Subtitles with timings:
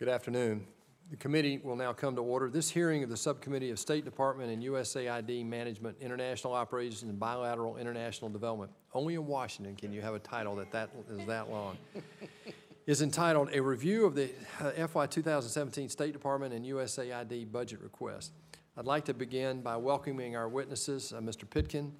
[0.00, 0.66] Good afternoon.
[1.10, 2.48] The committee will now come to order.
[2.48, 7.76] This hearing of the Subcommittee of State Department and USAID Management, International Operations, and Bilateral
[7.76, 11.76] International Development, only in Washington can you have a title that that is that long,
[12.86, 18.32] is entitled A Review of the uh, FY 2017 State Department and USAID Budget Request.
[18.78, 21.44] I'd like to begin by welcoming our witnesses, uh, Mr.
[21.48, 21.92] Pitkin,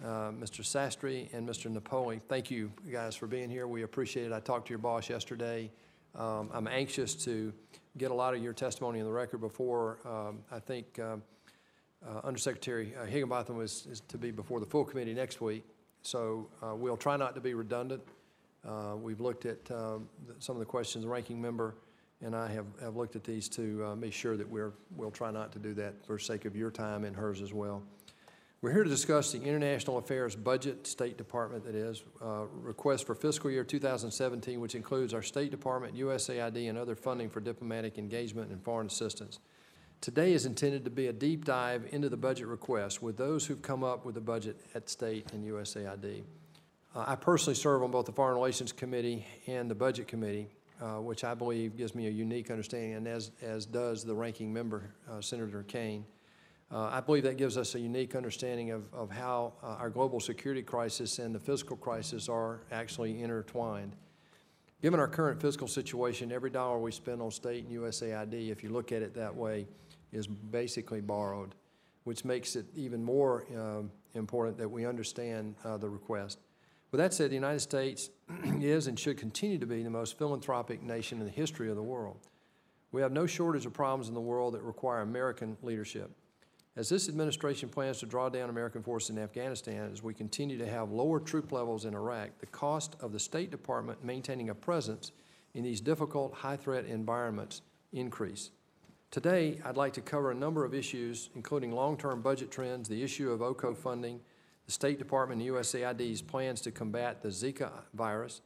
[0.00, 0.60] uh, Mr.
[0.60, 1.68] Sastry, and Mr.
[1.68, 2.20] Napoli.
[2.28, 3.66] Thank you guys for being here.
[3.66, 4.32] We appreciate it.
[4.32, 5.72] I talked to your boss yesterday.
[6.18, 7.52] Um, I'm anxious to
[7.96, 11.22] get a lot of your testimony in the record before, um, I think um,
[12.04, 15.64] uh, Undersecretary uh, Higginbottom was, is to be before the full committee next week.
[16.02, 18.02] So uh, we'll try not to be redundant.
[18.66, 20.08] Uh, We've looked at um,
[20.40, 21.76] some of the questions the ranking member
[22.20, 25.30] and I have, have looked at these to uh, make sure that we're, we'll try
[25.30, 27.82] not to do that for sake of your time and hers as well.
[28.60, 33.14] We're here to discuss the International Affairs Budget, State Department that is, uh, request for
[33.14, 38.50] fiscal year 2017, which includes our State Department, USAID, and other funding for diplomatic engagement
[38.50, 39.38] and foreign assistance.
[40.00, 43.62] Today is intended to be a deep dive into the budget request with those who've
[43.62, 46.24] come up with the budget at State and USAID.
[46.96, 50.48] Uh, I personally serve on both the Foreign Relations Committee and the Budget Committee,
[50.82, 54.52] uh, which I believe gives me a unique understanding, and as, as does the ranking
[54.52, 56.04] member, uh, Senator Kaine.
[56.70, 60.20] Uh, I believe that gives us a unique understanding of, of how uh, our global
[60.20, 63.96] security crisis and the fiscal crisis are actually intertwined.
[64.82, 68.68] Given our current fiscal situation, every dollar we spend on state and USAID, if you
[68.68, 69.66] look at it that way,
[70.12, 71.54] is basically borrowed,
[72.04, 76.38] which makes it even more um, important that we understand uh, the request.
[76.90, 78.10] With that said, the United States
[78.60, 81.82] is and should continue to be the most philanthropic nation in the history of the
[81.82, 82.28] world.
[82.92, 86.10] We have no shortage of problems in the world that require American leadership.
[86.78, 90.66] As this administration plans to draw down American forces in Afghanistan, as we continue to
[90.66, 95.10] have lower troop levels in Iraq, the cost of the State Department maintaining a presence
[95.54, 97.62] in these difficult, high-threat environments
[97.92, 98.52] increase.
[99.10, 103.32] Today, I'd like to cover a number of issues, including long-term budget trends, the issue
[103.32, 104.20] of OCO funding,
[104.66, 108.40] the State Department and USAID's plans to combat the Zika virus,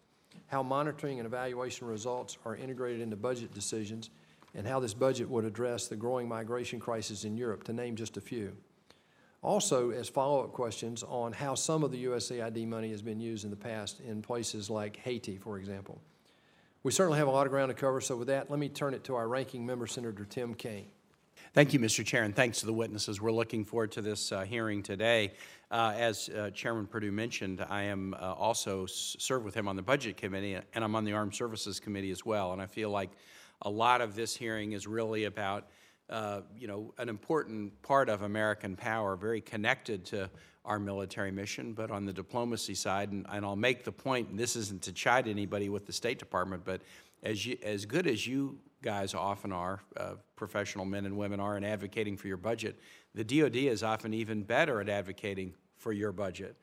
[0.46, 4.08] how monitoring and evaluation results are integrated into budget decisions,
[4.54, 8.16] and how this budget would address the growing migration crisis in Europe, to name just
[8.16, 8.52] a few.
[9.42, 13.50] Also, as follow-up questions on how some of the USAID money has been used in
[13.50, 16.00] the past in places like Haiti, for example.
[16.84, 18.94] We certainly have a lot of ground to cover, so with that, let me turn
[18.94, 20.86] it to our ranking member, Senator Tim Kaine.
[21.54, 22.04] Thank you, Mr.
[22.04, 23.20] Chair, and thanks to the witnesses.
[23.20, 25.32] We're looking forward to this uh, hearing today.
[25.70, 29.76] Uh, As uh, Chairman Perdue mentioned, I am uh, also s- serve with him on
[29.76, 32.52] the Budget Committee, and I'm on the Armed Services Committee as well.
[32.52, 33.10] And I feel like
[33.62, 35.68] a lot of this hearing is really about,
[36.10, 40.30] uh, you know, an important part of American power, very connected to
[40.64, 44.38] our military mission, but on the diplomacy side, and, and I'll make the point, and
[44.38, 46.82] this isn't to chide anybody with the State Department, but
[47.22, 51.56] as you, as good as you guys often are, uh, professional men and women are
[51.56, 52.78] in advocating for your budget,
[53.14, 56.56] the DoD is often even better at advocating for your budget.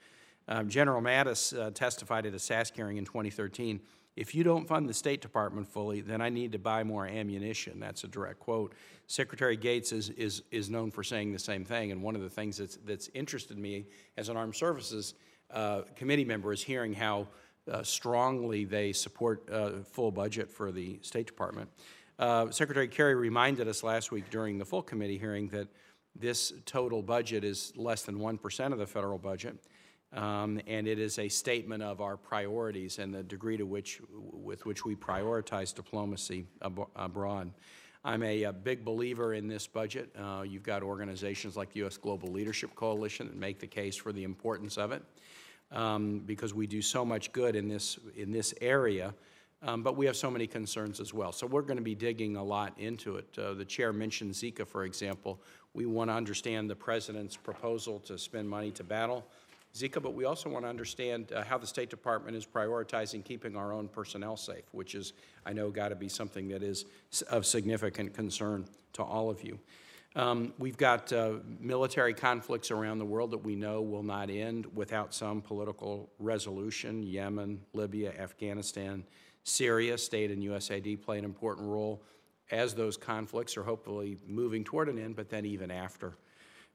[0.47, 3.79] Um, General Mattis uh, testified at a SASC hearing in 2013.
[4.19, 7.79] If you don't fund the State Department fully, then I need to buy more ammunition.
[7.79, 8.73] That's a direct quote.
[9.07, 11.93] Secretary Gates is, is, is known for saying the same thing.
[11.93, 13.85] And one of the things that's, that's interested me
[14.17, 15.13] as an Armed Services
[15.51, 17.29] uh, Committee member is hearing how
[17.71, 21.69] uh, strongly they support uh, full budget for the State Department.
[22.19, 25.69] Uh, Secretary Kerry reminded us last week during the full committee hearing that
[26.13, 29.55] this total budget is less than 1% of the federal budget,
[30.13, 34.65] um, and it is a statement of our priorities and the degree to which, with
[34.65, 37.51] which we prioritize diplomacy abo- abroad.
[38.03, 40.09] I'm a, a big believer in this budget.
[40.17, 41.97] Uh, You've got organizations like the U.S.
[41.97, 45.03] Global Leadership Coalition that make the case for the importance of it,
[45.71, 49.13] um, because we do so much good in this, in this area,
[49.61, 51.33] um, but we have so many concerns as well.
[51.33, 53.27] So we're going to be digging a lot into it.
[53.37, 55.39] Uh, The chair mentioned Zika, for example.
[55.73, 59.27] We want to understand the president's proposal to spend money to battle
[59.75, 63.55] Zika, but we also want to understand uh, how the State Department is prioritizing keeping
[63.55, 65.13] our own personnel safe, which is,
[65.45, 66.85] I know, got to be something that is
[67.29, 69.59] of significant concern to all of you.
[70.15, 74.65] Um, We've got uh, military conflicts around the world that we know will not end
[74.75, 77.03] without some political resolution.
[77.03, 79.03] Yemen, Libya, Afghanistan,
[79.43, 82.01] Syria, state and USAID play an important role
[82.51, 86.17] as those conflicts are hopefully moving toward an end, but then even after.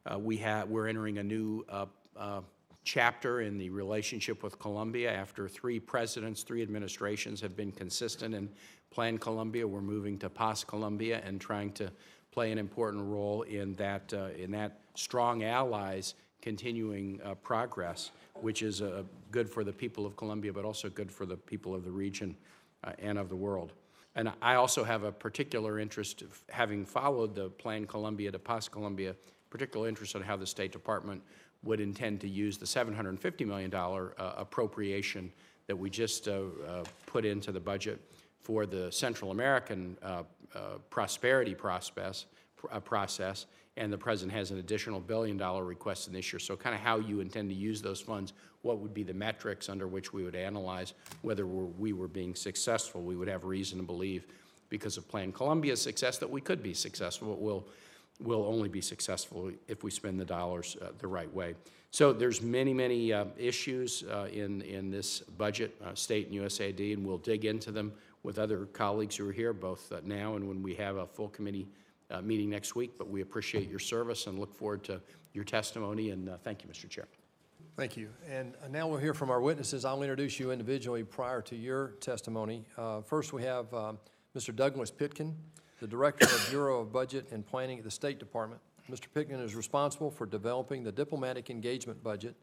[0.06, 1.86] Uh, we have, we're entering a new uh,
[2.16, 2.40] uh,
[2.84, 5.12] chapter in the relationship with Colombia.
[5.12, 8.48] After three presidents, three administrations have been consistent in
[8.94, 11.90] Plan Colombia, we're moving to Paz Colombia and trying to
[12.30, 18.62] play an important role in that, uh, in that strong allies continuing uh, progress, which
[18.62, 19.02] is uh,
[19.32, 22.36] good for the people of Colombia, but also good for the people of the region
[22.84, 23.72] uh, and of the world.
[24.14, 29.16] And I also have a particular interest, having followed the Plan Colombia to Paz Colombia,
[29.50, 31.20] particular interest in how the State Department
[31.64, 35.32] would intend to use the $750 million uh, appropriation
[35.66, 38.00] that we just uh, uh, put into the budget
[38.40, 39.96] for the Central American
[40.90, 42.26] prosperity process,
[42.84, 43.46] process,
[43.76, 46.38] and the president has an additional billion-dollar request in this year.
[46.38, 49.68] So kind of how you intend to use those funds, what would be the metrics
[49.68, 53.02] under which we would analyze whether we're- we were being successful.
[53.02, 54.26] We would have reason to believe,
[54.68, 57.28] because of Plan Colombia's success, that we could be successful.
[57.28, 57.66] But we'll,
[58.20, 61.54] we'll only be successful if we spend the dollars uh, the right way.
[61.90, 66.94] So there's many, many uh, issues uh, in, in this budget, uh, state and USAID,
[66.94, 70.48] and we'll dig into them with other colleagues who are here, both uh, now and
[70.48, 71.68] when we have a full committee
[72.10, 72.92] uh, meeting next week.
[72.98, 75.00] But we appreciate your service and look forward to
[75.34, 76.88] your testimony, and thank you, Mr.
[76.88, 77.06] Chair.
[77.76, 78.08] Thank you.
[78.30, 79.84] And now we'll hear from our witnesses.
[79.84, 82.64] I'll introduce you individually prior to your testimony.
[83.04, 83.66] First, we have
[84.36, 84.54] Mr.
[84.54, 85.36] Douglas Pitkin,
[85.84, 88.58] the Director of Bureau of Budget and Planning at the State Department.
[88.90, 89.04] Mr.
[89.12, 92.34] Pitkin is responsible for developing the diplomatic engagement budget,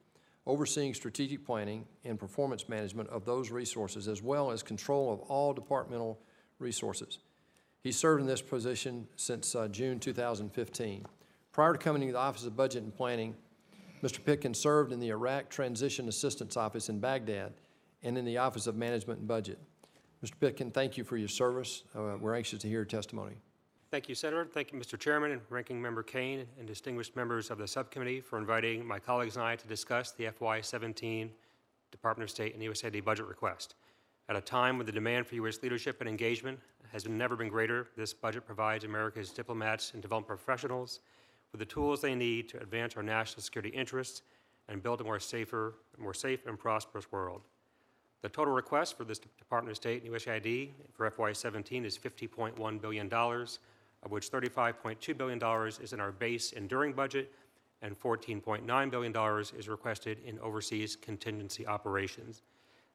[0.46, 5.54] overseeing strategic planning and performance management of those resources, as well as control of all
[5.54, 6.20] departmental
[6.60, 7.18] resources.
[7.82, 11.04] He served in this position since uh, June 2015.
[11.52, 13.34] Prior to coming to the Office of Budget and Planning,
[14.04, 14.24] Mr.
[14.24, 17.54] Pitkin served in the Iraq Transition Assistance Office in Baghdad
[18.04, 19.58] and in the Office of Management and Budget.
[20.24, 20.40] Mr.
[20.40, 21.84] Pitkin, thank you for your service.
[21.96, 23.34] Uh, We're anxious to hear your testimony.
[23.90, 24.46] Thank you, Senator.
[24.46, 24.98] Thank you, Mr.
[24.98, 29.36] Chairman and Ranking Member Kaine, and distinguished members of the subcommittee for inviting my colleagues
[29.36, 31.30] and I to discuss the FY17
[31.92, 33.76] Department of State and USAID budget request.
[34.30, 35.62] At a time when the demand for U.S.
[35.62, 36.60] leadership and engagement
[36.94, 41.02] has never been greater, this budget provides America's diplomats and development professionals
[41.52, 44.22] with the tools they need to advance our national security interests
[44.70, 47.42] and build a more safer, more safe and prosperous world.
[48.22, 53.12] The total request for this Department of State and USAID for FY17 is $50.1 billion,
[53.12, 57.34] of which $35.2 billion is in our base enduring budget,
[57.82, 62.44] and $14.9 billion is requested in overseas contingency operations.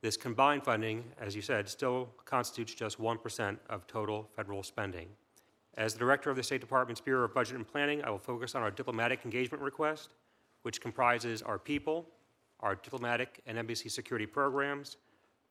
[0.00, 5.08] This combined funding, as you said, still constitutes just 1% of total federal spending.
[5.75, 8.55] As the Director of the State Department's Bureau of Budget and Planning, I will focus
[8.55, 10.11] on our diplomatic engagement request,
[10.62, 12.06] which comprises our people,
[12.61, 14.96] our diplomatic and embassy security programs,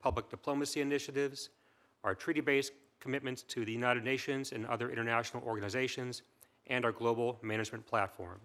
[0.06, 1.50] public diplomacy initiatives,
[2.04, 6.22] our treaty-based commitments to the United Nations and other international organizations,
[6.68, 8.40] and our global management platform.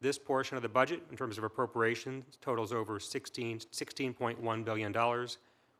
[0.00, 4.92] This portion of the budget, in terms of appropriations, totals over 16, $16.1 billion,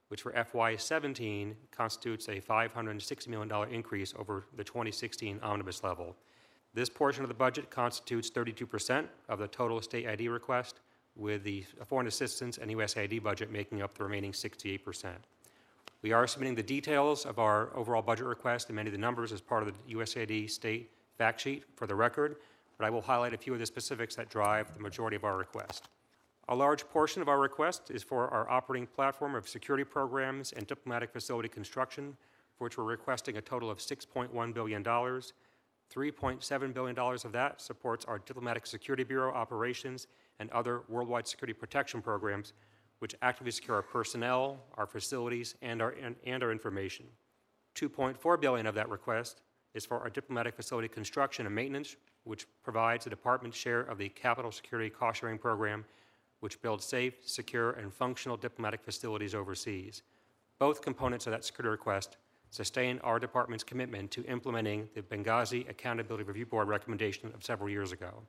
[0.06, 6.14] which for FY17 constitutes a $560 million increase over the 2016 omnibus level.
[6.74, 10.78] This portion of the budget constitutes 32% of the total state ID request,
[11.16, 15.10] with the foreign assistance and USAID budget making up the remaining 68%.
[16.02, 19.32] We are submitting the details of our overall budget request and many of the numbers
[19.32, 22.36] as part of the USAID state fact sheet for the record,
[22.76, 25.36] but I will highlight a few of the specifics that drive the majority of our
[25.36, 25.88] request.
[26.48, 30.66] A large portion of our request is for our operating platform of security programs and
[30.66, 32.16] diplomatic facility construction,
[32.56, 34.82] for which we're requesting a total of $6.1 billion.
[34.82, 40.06] $3.7 billion of that supports our Diplomatic Security Bureau operations
[40.42, 42.52] and other worldwide security protection programs,
[42.98, 47.06] which actively secure our personnel, our facilities, and our, and, and our information.
[47.76, 49.40] 2.4 billion of that request
[49.72, 54.08] is for our diplomatic facility construction and maintenance, which provides the department's share of the
[54.10, 55.84] Capital Security Cost Sharing Program,
[56.40, 60.02] which builds safe, secure, and functional diplomatic facilities overseas.
[60.58, 62.16] Both components of that security request
[62.50, 67.92] sustain our department's commitment to implementing the Benghazi Accountability Review Board recommendation of several years
[67.92, 68.22] ago.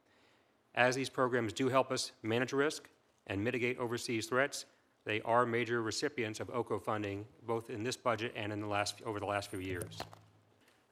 [0.75, 2.89] As these programs do help us manage risk
[3.27, 4.65] and mitigate overseas threats,
[5.05, 9.01] they are major recipients of OCO funding, both in this budget and in the last,
[9.05, 9.99] over the last few years.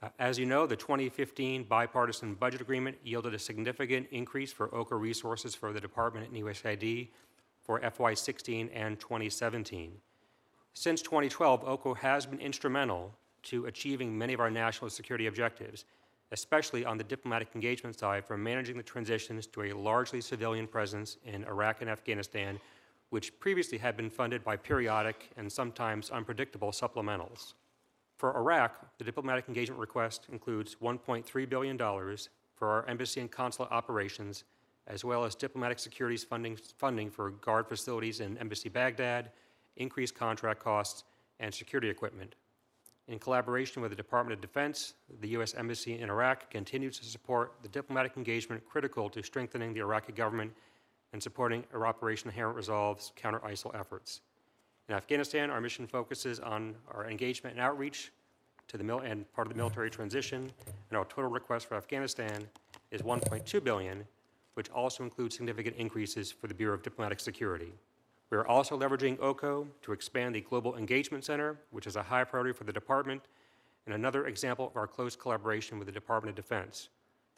[0.03, 4.99] Uh, As you know, the 2015 bipartisan budget agreement yielded a significant increase for OCO
[4.99, 7.09] resources for the department and USAID
[7.61, 9.93] for FY16 and 2017.
[10.73, 15.85] Since 2012, OCO has been instrumental to achieving many of our national security objectives,
[16.31, 21.17] especially on the diplomatic engagement side, from managing the transitions to a largely civilian presence
[21.25, 22.59] in Iraq and Afghanistan,
[23.09, 27.53] which previously had been funded by periodic and sometimes unpredictable supplementals.
[28.17, 31.77] For Iraq, the diplomatic engagement request includes $1.3 billion
[32.55, 34.43] for our embassy and consulate operations,
[34.87, 39.31] as well as diplomatic securities funding, funding for guard facilities in Embassy Baghdad,
[39.75, 41.03] increased contract costs,
[41.39, 42.35] and security equipment.
[43.07, 45.53] In collaboration with the Department of Defense, the U.S.
[45.55, 50.53] Embassy in Iraq continues to support the diplomatic engagement critical to strengthening the Iraqi government
[51.13, 54.21] and supporting Operation Inherent Resolve's counter-ISIL efforts.
[54.87, 58.11] In Afghanistan, our mission focuses on our engagement and outreach
[58.67, 60.51] to the mil, and part of the military transition,
[60.89, 62.47] and our total request for Afghanistan
[62.91, 64.05] is 1.2 billion,
[64.53, 67.73] which also includes significant increases for the Bureau of Diplomatic Security.
[68.31, 72.23] We are also leveraging OCO to expand the Global Engagement Center, which is a high
[72.23, 73.23] priority for the department,
[73.85, 76.87] and another example of our close collaboration with the Department of Defense.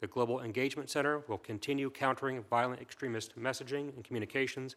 [0.00, 4.76] The Global Engagement Center will continue countering violent extremist messaging and communications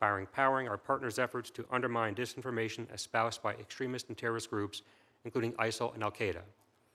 [0.00, 4.82] by empowering our partners' efforts to undermine disinformation espoused by extremist and terrorist groups,
[5.24, 6.40] including ISIL and Al Qaeda.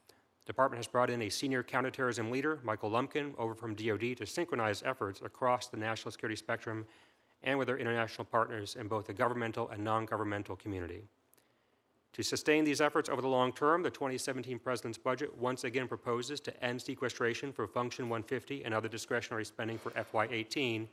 [0.08, 4.26] The department has brought in a senior counterterrorism leader, Michael Lumpkin, over from DoD to
[4.26, 6.86] synchronize efforts across the national security spectrum
[7.44, 11.04] and with our international partners in both the governmental and non governmental community.
[12.14, 16.40] To sustain these efforts over the long term, the 2017 President's budget once again proposes
[16.40, 20.76] to end sequestration for Function 150 and other discretionary spending for FY18.
[20.76, 20.88] And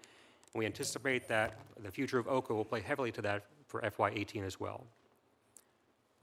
[0.56, 4.60] we anticipate that the future of OCO will play heavily to that for FY18 as
[4.60, 4.86] well.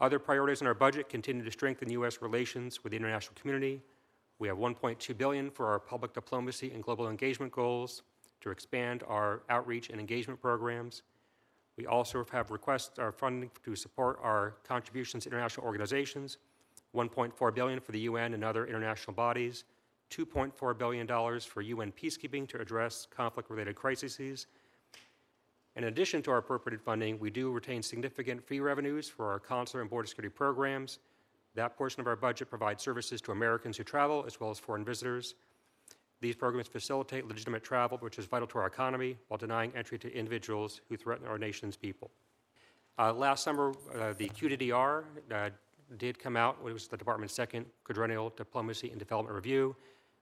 [0.00, 2.20] Other priorities in our budget continue to strengthen U.S.
[2.20, 3.80] relations with the international community.
[4.40, 8.02] We have 1.2 billion for our public diplomacy and global engagement goals
[8.40, 11.02] to expand our outreach and engagement programs.
[11.76, 16.38] We also have requests our funding to support our contributions to international organizations,
[16.94, 19.64] 1.4 billion for the UN and other international bodies,
[20.10, 24.46] 2.4 billion dollars for UN peacekeeping to address conflict-related crises.
[25.76, 29.82] In addition to our appropriated funding, we do retain significant fee revenues for our consular
[29.82, 30.98] and border security programs.
[31.54, 34.84] That portion of our budget provides services to Americans who travel as well as foreign
[34.84, 35.34] visitors.
[36.20, 40.12] These programs facilitate legitimate travel, which is vital to our economy, while denying entry to
[40.12, 42.10] individuals who threaten our nation's people.
[42.98, 45.50] Uh, last summer, uh, the QDDR uh,
[45.96, 49.76] did come out, it was the department's second quadrennial diplomacy and development review.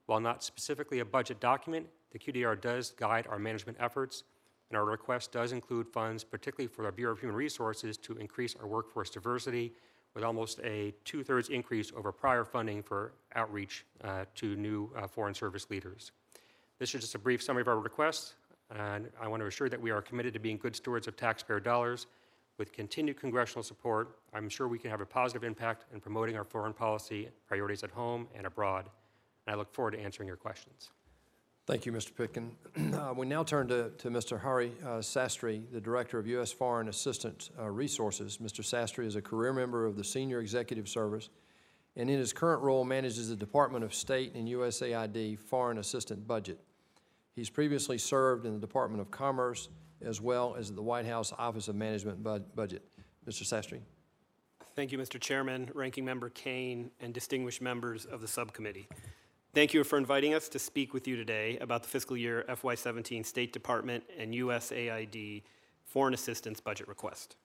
[0.04, 4.24] While not specifically a budget document, the QDR does guide our management efforts,
[4.68, 8.54] and our request does include funds, particularly for our Bureau of Human Resources, to increase
[8.60, 9.72] our workforce diversity
[10.16, 15.34] with almost a two-thirds increase over prior funding for outreach uh, to new uh, foreign
[15.34, 16.10] service leaders.
[16.78, 18.34] This is just a brief summary of our requests,
[18.74, 21.60] and I want to assure that we are committed to being good stewards of taxpayer
[21.60, 22.06] dollars.
[22.56, 26.44] With continued congressional support, I'm sure we can have a positive impact in promoting our
[26.44, 28.88] foreign policy priorities at home and abroad.
[29.46, 30.92] And I look forward to answering your questions.
[31.66, 32.14] Thank you, Mr.
[32.14, 32.52] Pitkin.
[32.94, 34.40] Uh, We now turn to, to Mr.
[34.40, 36.52] Hari uh, Sastry, the Director of U.S.
[36.52, 38.38] Foreign Assistance uh, Resources.
[38.38, 38.60] Mr.
[38.62, 41.28] Sastry is a career member of the Senior Executive Service,
[41.96, 46.58] and in his current role manages the Department of State and USAID Foreign Assistant Budget.
[47.34, 49.68] He's previously served in the Department of Commerce
[50.02, 52.82] as well as the White House Office of Management Bud- Budget.
[53.26, 53.42] Mr.
[53.42, 53.80] Sastry.
[54.76, 55.18] Thank you, Mr.
[55.18, 58.88] Chairman, Ranking Member Kaine, and distinguished members of the subcommittee.
[59.56, 63.24] Thank you for inviting us to speak with you today about the fiscal year FY17
[63.24, 65.44] State Department and USAID
[65.86, 67.36] Foreign Assistance Budget Request.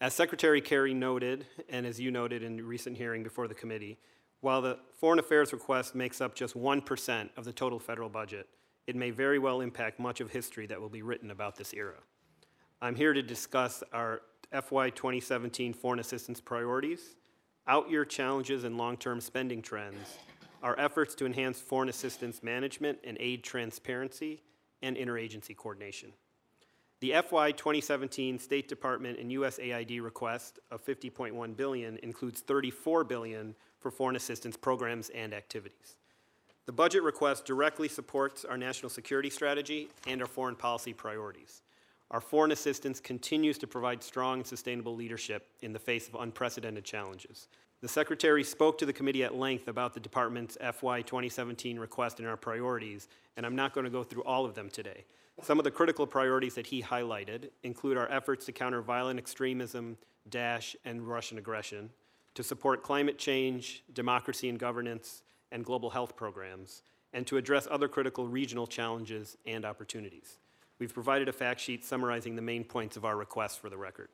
[0.00, 3.96] As Secretary Kerry noted, and as you noted in recent hearing before the committee,
[4.40, 8.48] while the Foreign Affairs request makes up just 1% of the total federal budget,
[8.88, 12.00] it may very well impact much of history that will be written about this era.
[12.82, 17.14] I'm here to discuss our FY 2017 foreign assistance priorities,
[17.68, 20.18] out year challenges and long term spending trends,
[20.62, 24.42] our efforts to enhance foreign assistance management and aid transparency,
[24.82, 26.12] and interagency coordination.
[27.00, 33.90] The FY 2017 State Department and USAID request of 50.1 billion includes 34 billion for
[33.90, 35.96] foreign assistance programs and activities.
[36.64, 41.62] The budget request directly supports our national security strategy and our foreign policy priorities.
[42.10, 46.84] Our foreign assistance continues to provide strong and sustainable leadership in the face of unprecedented
[46.84, 47.48] challenges.
[47.82, 52.26] The Secretary spoke to the committee at length about the Department's FY 2017 request and
[52.26, 53.06] our priorities,
[53.36, 55.04] and I'm not going to go through all of them today.
[55.42, 59.98] Some of the critical priorities that he highlighted include our efforts to counter violent extremism,
[60.30, 61.90] Daesh, and Russian aggression,
[62.34, 67.88] to support climate change, democracy and governance, and global health programs, and to address other
[67.88, 70.38] critical regional challenges and opportunities.
[70.78, 74.08] We've provided a fact sheet summarizing the main points of our request for the record.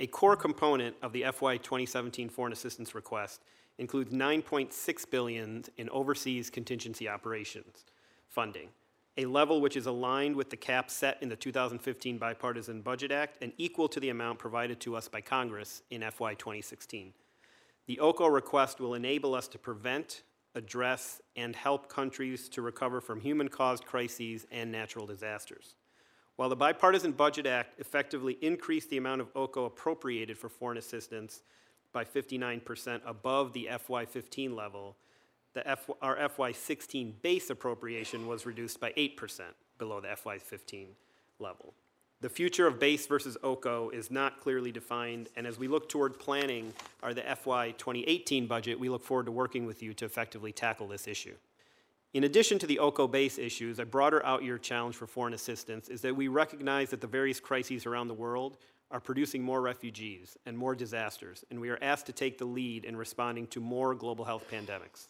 [0.00, 3.42] A core component of the FY 2017 foreign assistance request
[3.78, 7.84] includes 9.6 billion in overseas contingency operations
[8.28, 8.70] funding,
[9.16, 13.38] a level which is aligned with the cap set in the 2015 Bipartisan Budget Act
[13.40, 17.12] and equal to the amount provided to us by Congress in FY 2016.
[17.86, 20.22] The OCO request will enable us to prevent,
[20.56, 25.76] address, and help countries to recover from human-caused crises and natural disasters.
[26.36, 31.42] While the Bipartisan Budget Act effectively increased the amount of OCO appropriated for foreign assistance
[31.92, 34.96] by 59% above the FY15 level,
[35.52, 39.42] the F, our FY16 base appropriation was reduced by 8%
[39.78, 40.86] below the FY15
[41.38, 41.72] level.
[42.20, 46.18] The future of base versus OCO is not clearly defined, and as we look toward
[46.18, 46.72] planning
[47.02, 50.88] our the FY 2018 budget, we look forward to working with you to effectively tackle
[50.88, 51.34] this issue.
[52.14, 56.00] In addition to the OCO base issues, a broader out-year challenge for foreign assistance is
[56.02, 58.56] that we recognize that the various crises around the world
[58.92, 62.84] are producing more refugees and more disasters, and we are asked to take the lead
[62.84, 65.08] in responding to more global health pandemics.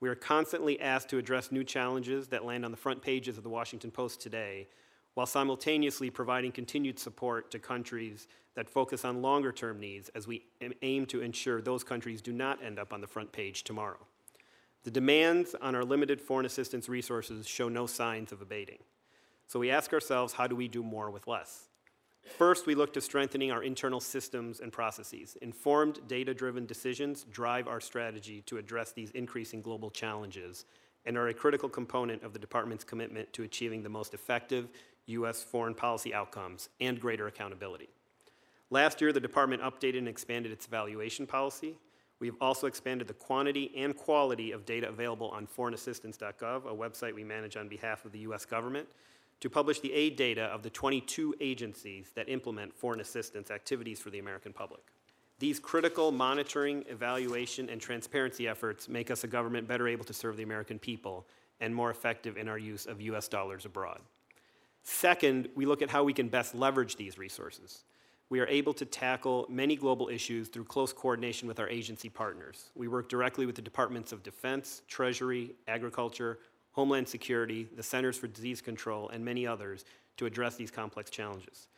[0.00, 3.44] We are constantly asked to address new challenges that land on the front pages of
[3.44, 4.66] the Washington Post today,
[5.14, 10.44] while simultaneously providing continued support to countries that focus on longer-term needs as we
[10.82, 14.08] aim to ensure those countries do not end up on the front page tomorrow.
[14.84, 18.78] The demands on our limited foreign assistance resources show no signs of abating.
[19.46, 21.68] So we ask ourselves, how do we do more with less?
[22.38, 25.36] First, we look to strengthening our internal systems and processes.
[25.42, 30.64] Informed, data-driven decisions drive our strategy to address these increasing global challenges
[31.04, 34.68] and are a critical component of the department's commitment to achieving the most effective
[35.06, 35.42] U.S.
[35.42, 37.88] foreign policy outcomes and greater accountability.
[38.70, 41.76] Last year, the department updated and expanded its evaluation policy.
[42.22, 47.16] We have also expanded the quantity and quality of data available on foreignassistance.gov, a website
[47.16, 48.44] we manage on behalf of the U.S.
[48.44, 48.86] government,
[49.40, 54.10] to publish the aid data of the 22 agencies that implement foreign assistance activities for
[54.10, 54.82] the American public.
[55.40, 60.36] These critical monitoring, evaluation, and transparency efforts make us a government better able to serve
[60.36, 61.26] the American people
[61.60, 63.26] and more effective in our use of U.S.
[63.26, 64.00] dollars abroad.
[64.84, 67.82] Second, we look at how we can best leverage these resources.
[68.32, 72.70] We are able to tackle many global issues through close coordination with our agency partners.
[72.74, 76.38] We work directly with the Departments of Defense, Treasury, Agriculture,
[76.70, 79.84] Homeland Security, the Centers for Disease Control, and many others
[80.16, 81.68] to address these complex challenges.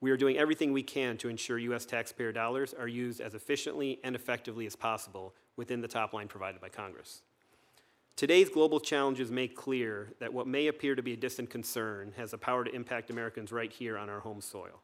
[0.00, 1.86] We are doing everything we can to ensure U.S.
[1.86, 6.60] taxpayer dollars are used as efficiently and effectively as possible within the top line provided
[6.60, 7.22] by Congress.
[8.16, 12.32] Today's global challenges make clear that what may appear to be a distant concern has
[12.32, 14.82] the power to impact Americans right here on our home soil.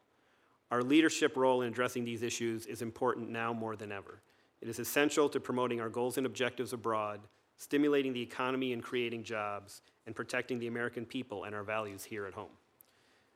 [0.71, 4.21] Our leadership role in addressing these issues is important now more than ever.
[4.61, 7.19] It is essential to promoting our goals and objectives abroad,
[7.57, 12.25] stimulating the economy and creating jobs, and protecting the American people and our values here
[12.25, 12.51] at home.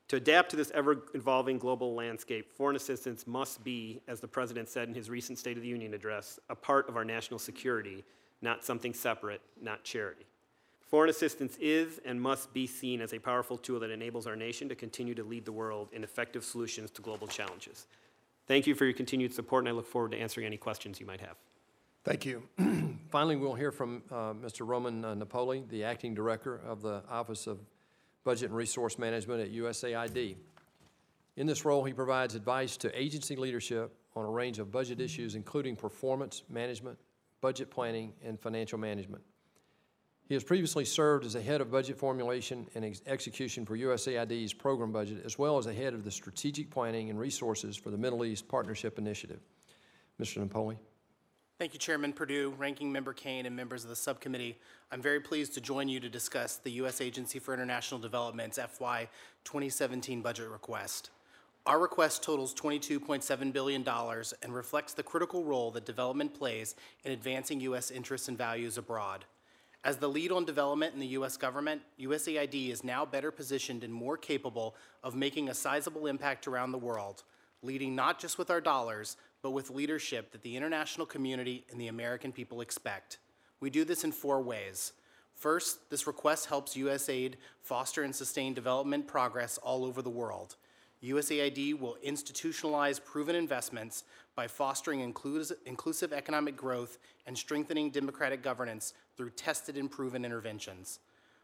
[0.10, 4.70] To adapt to this ever evolving global landscape, foreign assistance must be, as the President
[4.70, 8.06] said in his recent State of the Union address, a part of our national security,
[8.42, 10.26] not something separate, not charity.
[10.86, 14.70] Foreign assistance is and must be seen as a powerful tool that enables our nation
[14.70, 17.88] to continue to lead the world in effective solutions to global challenges.
[18.48, 21.08] Thank you for your continued support, and I look forward to answering any questions you
[21.08, 21.38] might have.
[22.04, 22.44] Thank you.
[23.10, 24.68] Finally, we'll hear from uh, Mr.
[24.68, 27.60] Roman uh, Napoli, the Acting Director of the Office of
[28.24, 30.36] Budget and Resource Management at USAID.
[31.38, 35.34] In this role, he provides advice to agency leadership on a range of budget issues,
[35.34, 37.00] including performance management,
[37.42, 39.24] budget planning, and financial management.
[40.28, 44.54] He has previously served as the head of budget formulation and ex- execution for USAID's
[44.54, 47.98] program budget, as well as the head of the strategic planning and resources for the
[47.98, 49.40] Middle East Partnership Initiative.
[50.20, 50.38] Mr.
[50.38, 50.78] Napoli?
[51.60, 54.58] Thank you, Chairman Perdue, Ranking Member Kaine, and members of the subcommittee.
[54.92, 57.02] I'm very pleased to join you to discuss the U.S.
[57.02, 59.08] Agency for International Development's FY
[59.44, 61.12] 2017 budget request.
[61.68, 67.60] Our request totals $22.7 billion and reflects the critical role that development plays in advancing
[67.62, 67.90] U.S.
[67.90, 69.26] interests and values abroad.
[69.86, 71.38] As the lead on development in the U.S.
[71.38, 76.72] government, USAID is now better positioned and more capable of making a sizable impact around
[76.72, 77.22] the world,
[77.62, 81.90] leading not just with our dollars, but with leadership that the international community and the
[81.90, 83.20] American people expect.
[83.60, 84.94] We do this in four ways.
[85.36, 90.56] First, this request helps USAID foster and sustain development progress all over the world.
[91.04, 99.32] USAID will institutionalize proven investments by fostering inclusive economic growth and strengthening democratic governance through
[99.32, 101.00] tested and proven interventions.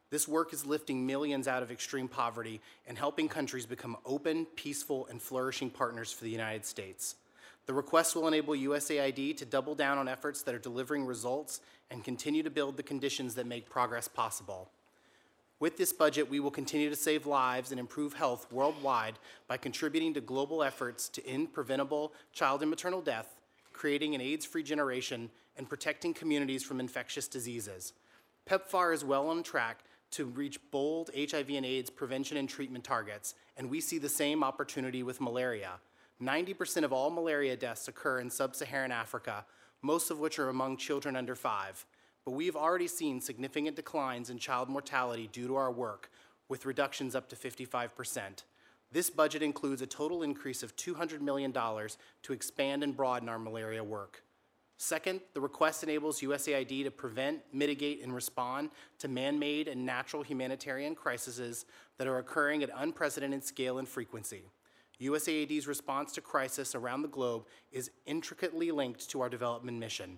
[0.09, 5.07] This work is lifting millions out of extreme poverty and helping countries become open, peaceful,
[5.07, 7.15] and flourishing partners for the United States.
[7.65, 12.03] The request will enable USAID to double down on efforts that are delivering results and
[12.03, 14.69] continue to build the conditions that make progress possible.
[15.61, 20.13] With this budget, we will continue to save lives and improve health worldwide by contributing
[20.15, 23.35] to global efforts to end preventable child and maternal death,
[23.71, 27.93] creating an AIDS free generation, and protecting communities from infectious diseases.
[28.49, 33.35] PEPFAR is well on track to reach bold HIV and AIDS prevention and treatment targets,
[33.57, 35.73] and we see the same opportunity with malaria.
[36.21, 39.45] 90% of all malaria deaths occur in sub Saharan Africa,
[39.81, 41.85] most of which are among children under five.
[42.25, 46.11] But we've already seen significant declines in child mortality due to our work,
[46.49, 48.43] with reductions up to 55%.
[48.91, 53.83] This budget includes a total increase of $200 million to expand and broaden our malaria
[53.83, 54.23] work.
[54.83, 60.95] Second, the request enables USAID to prevent, mitigate, and respond to man-made and natural humanitarian
[60.95, 61.67] crises
[61.99, 64.41] that are occurring at unprecedented scale and frequency.
[64.99, 70.17] USAID's response to crisis around the globe is intricately linked to our development mission.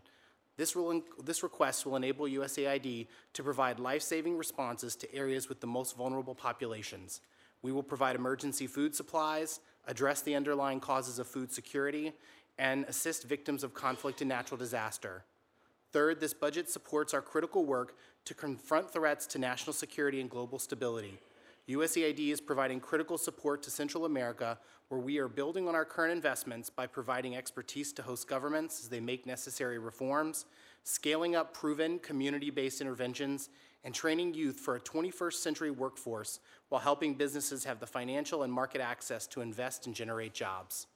[0.56, 5.68] This, will, this request will enable USAID to provide life-saving responses to areas with the
[5.68, 7.20] most vulnerable populations.
[7.64, 12.14] We will provide emergency food supplies, address the underlying causes of food security,
[12.58, 15.24] and assist victims of conflict and natural disaster.
[15.92, 20.60] Third, this budget supports our critical work to confront threats to national security and global
[20.60, 21.20] stability.
[21.70, 26.12] USAID is providing critical support to Central America, where we are building on our current
[26.12, 30.46] investments by providing expertise to host governments as they make necessary reforms,
[30.84, 33.50] scaling up proven community-based interventions,
[33.86, 36.40] and training youth for a 21st century workforce
[36.70, 40.88] while helping businesses have the financial and market access to invest and generate jobs.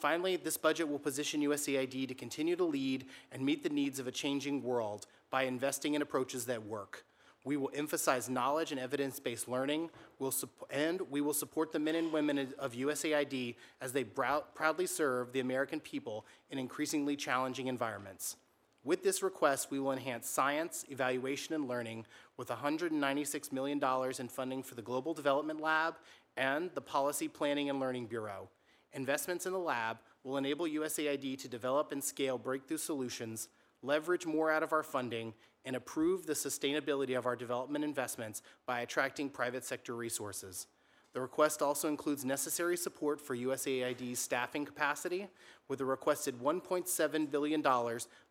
[0.00, 4.06] Finally, this budget will position USAID to continue to lead and meet the needs of
[4.06, 7.04] a changing world by investing in approaches that work.
[7.44, 10.32] We will emphasize knowledge and evidence-based learning, we'll
[10.70, 15.40] and we will support the men and women of USAID as they proudly serve the
[15.40, 18.36] American people in increasingly challenging environments.
[18.82, 22.06] With this request, we will enhance science, evaluation, and learning
[22.38, 23.82] with $196 million
[24.18, 25.96] in funding for the Global Development Lab
[26.38, 28.48] and the Policy Planning and Learning Bureau.
[28.92, 33.48] Investments in the lab will enable USAID to develop and scale breakthrough solutions,
[33.82, 35.32] leverage more out of our funding,
[35.64, 40.66] and improve the sustainability of our development investments by attracting private sector resources.
[41.12, 45.26] The request also includes necessary support for USAID's staffing capacity
[45.68, 47.60] with a requested $1.7 billion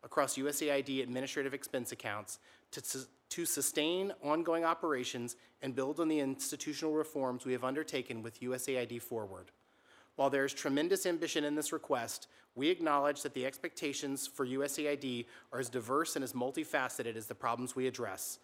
[0.04, 2.40] across USAID administrative expense accounts
[2.72, 8.24] to, sus- to sustain ongoing operations and build on the institutional reforms we have undertaken
[8.24, 9.52] with USAID Forward.
[10.20, 15.26] While there is tremendous ambition in this request, we acknowledge that the expectations for USAID
[15.54, 18.40] are as diverse and as multifaceted as the problems we address.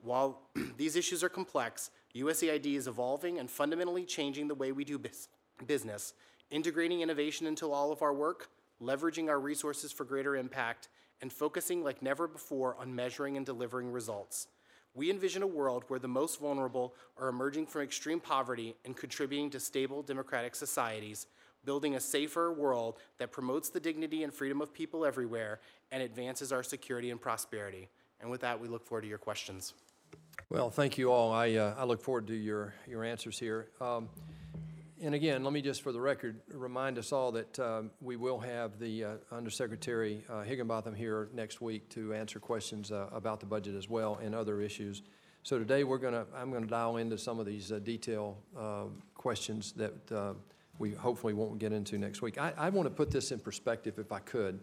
[0.00, 0.40] While
[0.78, 5.28] these issues are complex, USAID is evolving and fundamentally changing the way we do bus-
[5.66, 6.14] business,
[6.50, 8.48] integrating innovation into all of our work,
[8.80, 10.88] leveraging our resources for greater impact,
[11.20, 14.46] and focusing like never before on measuring and delivering results.
[14.98, 19.48] We envision a world where the most vulnerable are emerging from extreme poverty and contributing
[19.50, 21.28] to stable democratic societies,
[21.64, 25.60] building a safer world that promotes the dignity and freedom of people everywhere
[25.92, 27.88] and advances our security and prosperity.
[28.20, 29.72] And with that, we look forward to your questions.
[30.50, 31.30] Well, thank you all.
[31.32, 33.68] I, uh, I look forward to your, your answers here.
[33.80, 34.08] Um,
[35.00, 38.38] And again, let me just, for the record, remind us all that um, we will
[38.40, 43.46] have the uh, Undersecretary uh, Higginbottom here next week to answer questions uh, about the
[43.46, 45.02] budget as well and other issues.
[45.44, 48.38] So today, we're going to, I'm going to dial into some of these uh, detail
[48.58, 50.32] um, questions that uh,
[50.80, 52.36] we hopefully won't get into next week.
[52.36, 54.58] I, I want to put this in perspective if I could.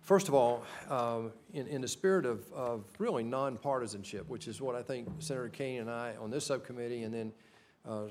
[0.00, 4.76] First of all, um, in, in the spirit of, of really nonpartisanship, which is what
[4.76, 7.55] I think Senator Kaine and I on this subcommittee, and then uh,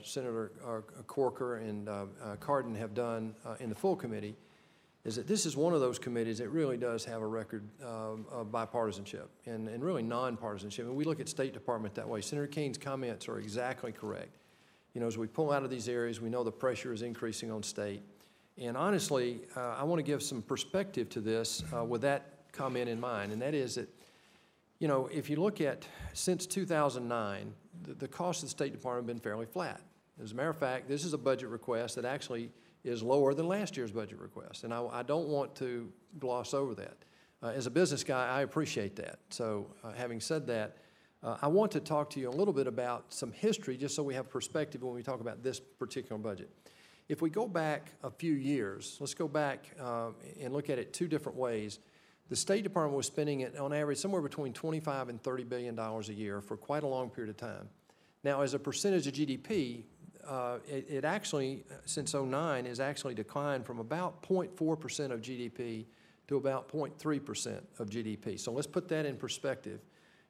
[0.03, 4.35] Senator uh, Corker and uh, uh, Cardin have done uh, in the full committee,
[5.03, 8.25] is that this is one of those committees that really does have a record um,
[8.31, 10.79] of bipartisanship and, and really nonpartisanship.
[10.79, 12.21] And we look at State Department that way.
[12.21, 14.37] Senator Kaine's comments are exactly correct.
[14.93, 17.51] You know, as we pull out of these areas, we know the pressure is increasing
[17.51, 18.01] on state.
[18.57, 22.89] And honestly, uh, I want to give some perspective to this uh, with that comment
[22.89, 23.89] in mind, and that is that,
[24.79, 27.53] you know, if you look at since 2009,
[27.93, 29.81] the, cost of the State Department have been fairly flat.
[30.21, 32.51] As a matter of fact, this is a budget request that actually
[32.83, 36.75] is lower than last year's budget request, and I, I don't want to gloss over
[36.75, 36.97] that.
[37.43, 39.19] Uh, as a business guy, I appreciate that.
[39.29, 40.77] So, uh, having said that,
[41.21, 44.03] uh, I want to talk to you a little bit about some history, just so
[44.03, 46.49] we have perspective when we talk about this particular budget.
[47.09, 50.93] If we go back a few years, let's go back uh, and look at it
[50.93, 51.79] two different ways.
[52.29, 56.09] The State Department was spending it on average somewhere between 25 and 30 billion dollars
[56.09, 57.69] a year for quite a long period of time.
[58.23, 59.83] Now, as a percentage of GDP,
[60.27, 65.85] uh, it, it actually, since 09, has actually declined from about 0.4% of GDP
[66.27, 68.39] to about 0.3% of GDP.
[68.39, 69.81] So let's put that in perspective.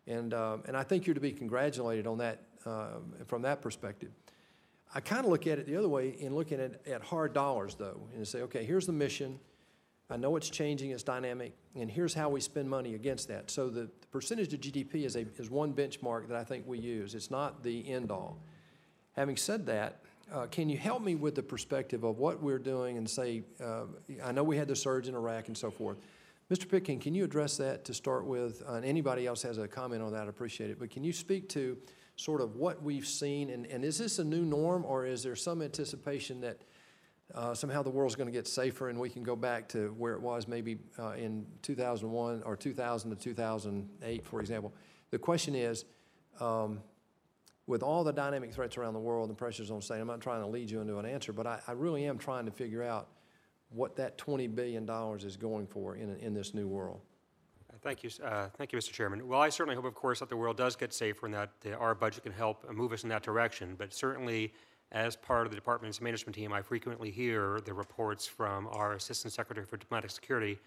[0.08, 4.12] And, um, and I think you're to be congratulated on that, uh, from that perspective.
[4.94, 7.76] I kind of look at it the other way in looking at, at hard dollars,
[7.76, 9.40] though, and say, okay, here's the mission.
[10.10, 13.50] I know it's changing, it's dynamic, and here's how we spend money against that.
[13.50, 16.78] So the, the percentage of GDP is, a, is one benchmark that I think we
[16.78, 17.16] use.
[17.16, 18.38] It's not the end all.
[19.14, 22.98] Having said that, uh, can you help me with the perspective of what we're doing
[22.98, 23.84] and say, uh,
[24.24, 25.98] I know we had the surge in Iraq and so forth.
[26.52, 26.70] Mr.
[26.70, 28.62] Pitkin, can you address that to start with?
[28.68, 30.78] Uh, and anybody else has a comment on that, I appreciate it.
[30.80, 31.78] But can you speak to
[32.16, 35.36] sort of what we've seen, and, and is this a new norm, or is there
[35.36, 36.62] some anticipation that
[37.34, 40.14] uh, somehow the world's going to get safer and we can go back to where
[40.14, 44.74] it was maybe uh, in 2001 or 2000 to 2008, for example.
[45.12, 45.86] The question is,
[46.40, 46.82] um,
[47.68, 50.42] with all the dynamic threats around the world and pressures on state, I'm not trying
[50.42, 53.08] to lead you into an answer, but I, I really am trying to figure out
[53.70, 57.02] what that $20 billion is going for in, in this new world.
[57.82, 58.92] Thank you, uh, thank you, Mr.
[58.92, 59.28] Chairman.
[59.28, 61.94] Well, I certainly hope, of course, that the world does get safer and that our
[61.94, 63.76] budget can help move us in that direction.
[63.78, 64.54] But certainly,
[64.92, 69.34] as part of the department's management team, I frequently hear the reports from our Assistant
[69.34, 70.58] Secretary for Diplomatic Security,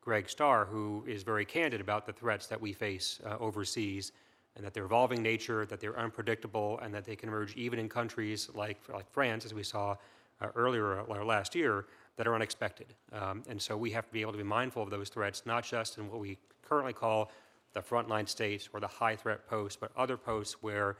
[0.00, 4.12] Greg Starr, who is very candid about the threats that we face uh, overseas
[4.56, 7.88] and that they're evolving nature, that they're unpredictable, and that they can emerge even in
[7.88, 9.96] countries like, like France, as we saw
[10.40, 12.94] uh, earlier uh, last year, that are unexpected.
[13.12, 15.64] Um, and so we have to be able to be mindful of those threats, not
[15.64, 17.30] just in what we currently call
[17.72, 20.96] the frontline states or the high threat posts, but other posts where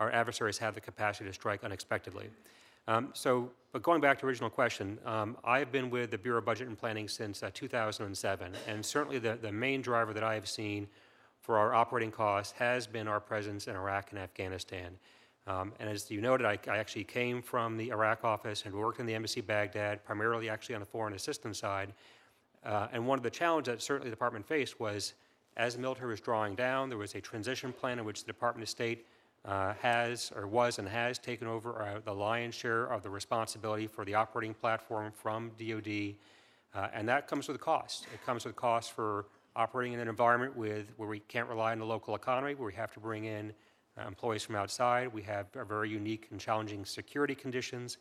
[0.00, 2.28] our adversaries have the capacity to strike unexpectedly.
[2.86, 6.44] Um, so, but going back to original question, um, I've been with the Bureau of
[6.44, 10.48] Budget and Planning since uh, 2007, and certainly the, the main driver that I have
[10.48, 10.86] seen
[11.40, 14.96] for our operating costs has been our presence in Iraq and Afghanistan.
[15.46, 18.98] Um, and as you noted, I, I, actually came from the Iraq office and worked
[18.98, 21.92] in the embassy Baghdad, primarily actually on the foreign assistance side.
[22.64, 25.12] Uh, and one of the challenges that certainly the department faced was
[25.58, 28.62] as the military was drawing down, there was a transition plan in which the Department
[28.62, 29.06] of State
[29.44, 33.86] uh, has or was and has taken over uh, the lion's share of the responsibility
[33.86, 36.14] for the operating platform from DoD,
[36.74, 38.06] uh, and that comes with a cost.
[38.12, 41.78] It comes with cost for operating in an environment with where we can't rely on
[41.78, 43.52] the local economy, where we have to bring in
[43.98, 45.12] uh, employees from outside.
[45.12, 47.98] We have very unique and challenging security conditions,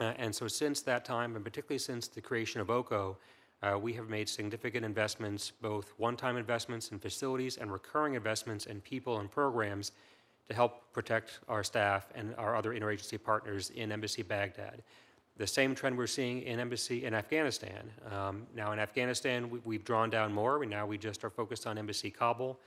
[0.00, 3.16] uh, and so since that time, and particularly since the creation of OCO,
[3.62, 8.80] uh, we have made significant investments, both one-time investments in facilities and recurring investments in
[8.82, 9.92] people and programs
[10.48, 14.82] to help protect our staff and our other interagency partners in Embassy Baghdad.
[15.36, 17.90] The same trend we're seeing in Embassy in Afghanistan.
[18.10, 20.58] Um, now in Afghanistan, we, have drawn down more.
[20.58, 22.58] We, now we just are focused on Embassy Kabul,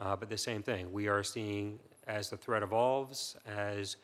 [0.00, 0.90] uh, but the same thing.
[0.92, 3.96] We are seeing as the threat evolves, as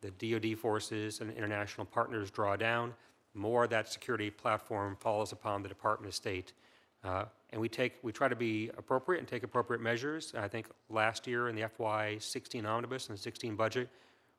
[0.00, 2.94] the DoD forces and international partners draw down,
[3.34, 6.52] more of that security platform falls upon the Department of State.
[7.04, 10.34] Uh, and we take, we try to be appropriate and take appropriate measures.
[10.36, 13.88] I think last year in the FY16 omnibus and the 16 budget,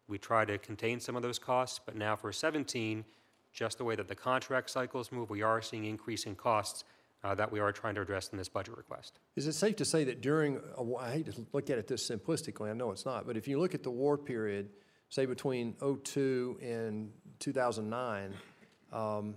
[0.07, 3.05] we tried to contain some of those costs, but now for 17,
[3.53, 6.83] just the way that the contract cycles move, we are seeing increasing costs
[7.23, 9.19] uh, that we are trying to address in this budget request.
[9.35, 12.09] Is it safe to say that during, a I hate to look at it this
[12.09, 14.69] simplistically, I know it's not, but if you look at the war period,
[15.09, 18.33] say between 02 and 2009,
[18.91, 19.35] um,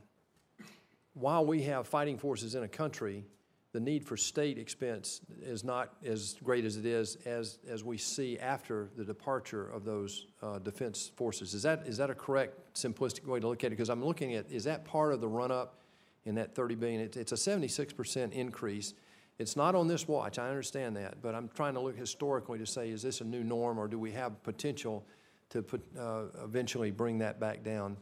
[1.15, 3.25] while we have fighting forces in a country,
[3.73, 7.97] the need for state expense is not as great as it is as, as we
[7.97, 11.55] see after the departure of those uh, defense forces.
[11.55, 13.71] Is that, is that a correct, simplistic way to look at it?
[13.71, 15.81] Because I'm looking at, is that part of the run-up
[16.27, 17.01] in that 30 billion?
[17.01, 18.93] It, it's a 76% increase.
[19.39, 22.67] It's not on this watch, I understand that, but I'm trying to look historically to
[22.67, 25.07] say, is this a new norm or do we have potential
[25.49, 27.97] to put, uh, eventually bring that back down?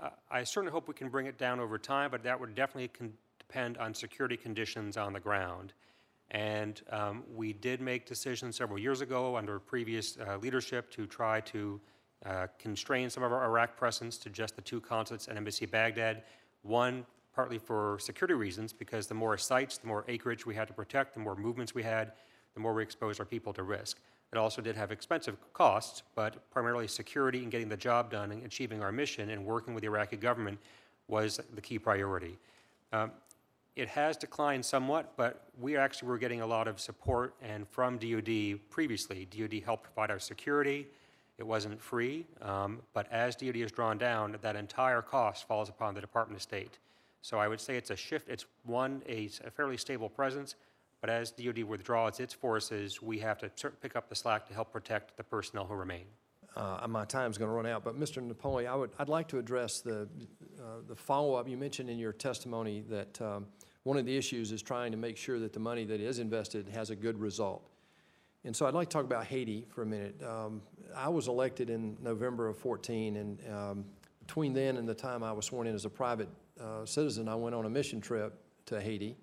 [0.00, 2.90] Uh, I certainly hope we can bring it down over time, but that would definitely
[3.38, 5.72] depend on security conditions on the ground.
[6.30, 11.40] And um, we did make decisions several years ago under previous uh, leadership to try
[11.40, 11.80] to
[12.24, 16.22] uh, constrain some of our Iraq presence to just the two consulates and Embassy Baghdad.
[16.62, 20.74] One, partly for security reasons, because the more sites, the more acreage we had to
[20.74, 22.12] protect, the more movements we had,
[22.54, 23.98] the more we exposed our people to risk.
[24.32, 28.42] It also did have expensive costs, but primarily security and getting the job done and
[28.44, 30.58] achieving our mission and working with the Iraqi government
[31.06, 32.38] was the key priority.
[32.92, 33.10] Um,
[33.76, 37.98] it has declined somewhat, but we actually were getting a lot of support and from
[37.98, 39.26] DoD previously.
[39.26, 40.86] DoD helped provide our security.
[41.38, 45.94] It wasn't free, um, but as DoD is drawn down, that entire cost falls upon
[45.94, 46.78] the Department of State.
[47.20, 48.28] So I would say it's a shift.
[48.28, 50.54] It's one, a, a fairly stable presence,
[51.02, 54.72] but as DoD withdraws its forces, we have to pick up the slack to help
[54.72, 56.04] protect the personnel who remain.
[56.56, 58.22] uh, my time's going to run out, but Mr.
[58.22, 60.02] Napoli, I would, I'd like to address the,
[60.60, 61.48] uh, the follow-up.
[61.48, 63.46] You mentioned in your testimony that um,
[63.82, 66.68] one of the issues is trying to make sure that the money that is invested
[66.68, 67.68] has a good result.
[68.44, 70.22] And so I'd like to talk about Haiti for a minute.
[70.22, 70.62] Um,
[70.94, 73.84] I was elected in November of 14, and um,
[74.20, 76.28] between then and the time I was sworn in as a private
[76.60, 79.16] uh, citizen, I went on a mission trip to Haiti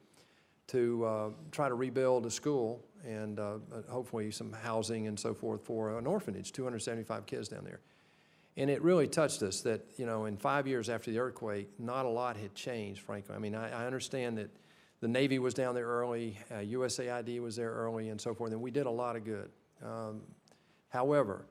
[0.70, 3.58] to uh, try to rebuild a school and uh,
[3.90, 7.80] hopefully some housing and so forth for an orphanage, 275 kids down there.
[8.58, 12.06] And it really touched us that, you know, in five years after the earthquake, not
[12.06, 13.36] a lot had changed, frankly.
[13.36, 14.50] I mean, I, I understand that
[15.02, 18.62] the Navy was down there early, uh, USAID was there early, and so forth, and
[18.62, 19.50] we did a lot of good.
[19.82, 20.22] Um,
[20.90, 21.46] however,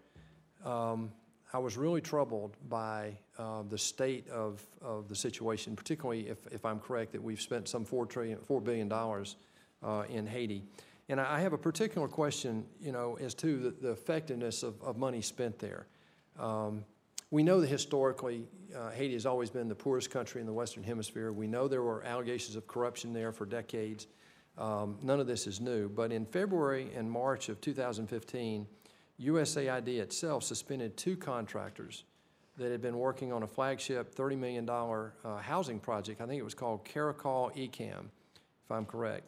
[0.65, 1.11] um,
[1.53, 6.65] I was really troubled by uh, the state of, of the situation, particularly if, if
[6.67, 10.63] I'm correct, that we've spent some $4 trillion, $4 billion uh, in Haiti.
[11.09, 14.99] And I have a particular question, you know, as to the, the effectiveness of, of
[14.99, 15.87] money spent there.
[16.39, 16.85] Um,
[17.31, 20.83] we know that historically, uh, Haiti has always been the poorest country in the Western
[20.83, 21.33] Hemisphere.
[21.33, 24.07] We know there were allegations of corruption there for decades.
[24.59, 25.89] Um, none of this is new.
[25.89, 28.67] But in February and March of 2015,
[29.21, 32.05] USAID itself suspended two contractors
[32.57, 36.21] that had been working on a flagship $30 million uh, housing project.
[36.21, 38.07] I think it was called Caracol EKAM,
[38.65, 39.25] if I'm correct.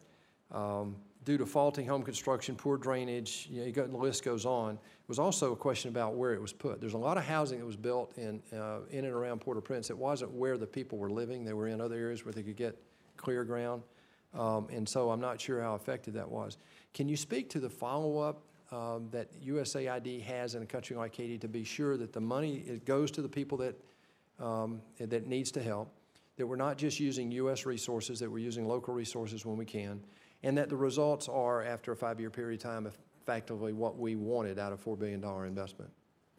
[0.51, 4.73] Um, due to faulty home construction, poor drainage, you know, got, the list goes on.
[4.73, 6.81] It was also a question about where it was put.
[6.81, 9.89] There's a lot of housing that was built in, uh, in and around Port-au-Prince.
[9.89, 11.45] It wasn't where the people were living.
[11.45, 12.77] They were in other areas where they could get
[13.17, 13.83] clear ground.
[14.33, 16.57] Um, and so I'm not sure how effective that was.
[16.93, 21.37] Can you speak to the follow-up um, that USAID has in a country like Haiti
[21.39, 23.75] to be sure that the money it goes to the people that
[24.39, 25.93] um, that needs to help,
[26.37, 27.65] that we're not just using U.S.
[27.65, 30.03] resources, that we're using local resources when we can,
[30.41, 34.57] and that the results are, after a five-year period of time, effectively what we wanted
[34.57, 35.91] out of $4 billion investment.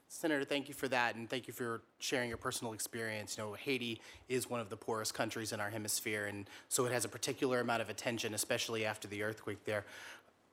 [0.08, 3.38] Senator, thank you for that, and thank you for sharing your personal experience.
[3.38, 6.92] You know, Haiti is one of the poorest countries in our hemisphere, and so it
[6.92, 9.86] has a particular amount of attention, especially after the earthquake there.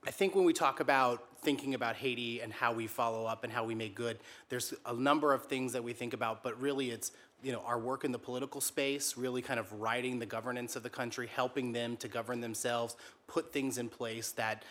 [0.07, 3.51] I think when we talk about thinking about Haiti and how we follow up and
[3.51, 6.89] how we make good, there's a number of things that we think about, but really
[6.89, 7.11] it's
[7.43, 10.83] you know our work in the political space, really kind of writing the governance of
[10.83, 12.95] the country, helping them to govern themselves,
[13.27, 14.63] put things in place that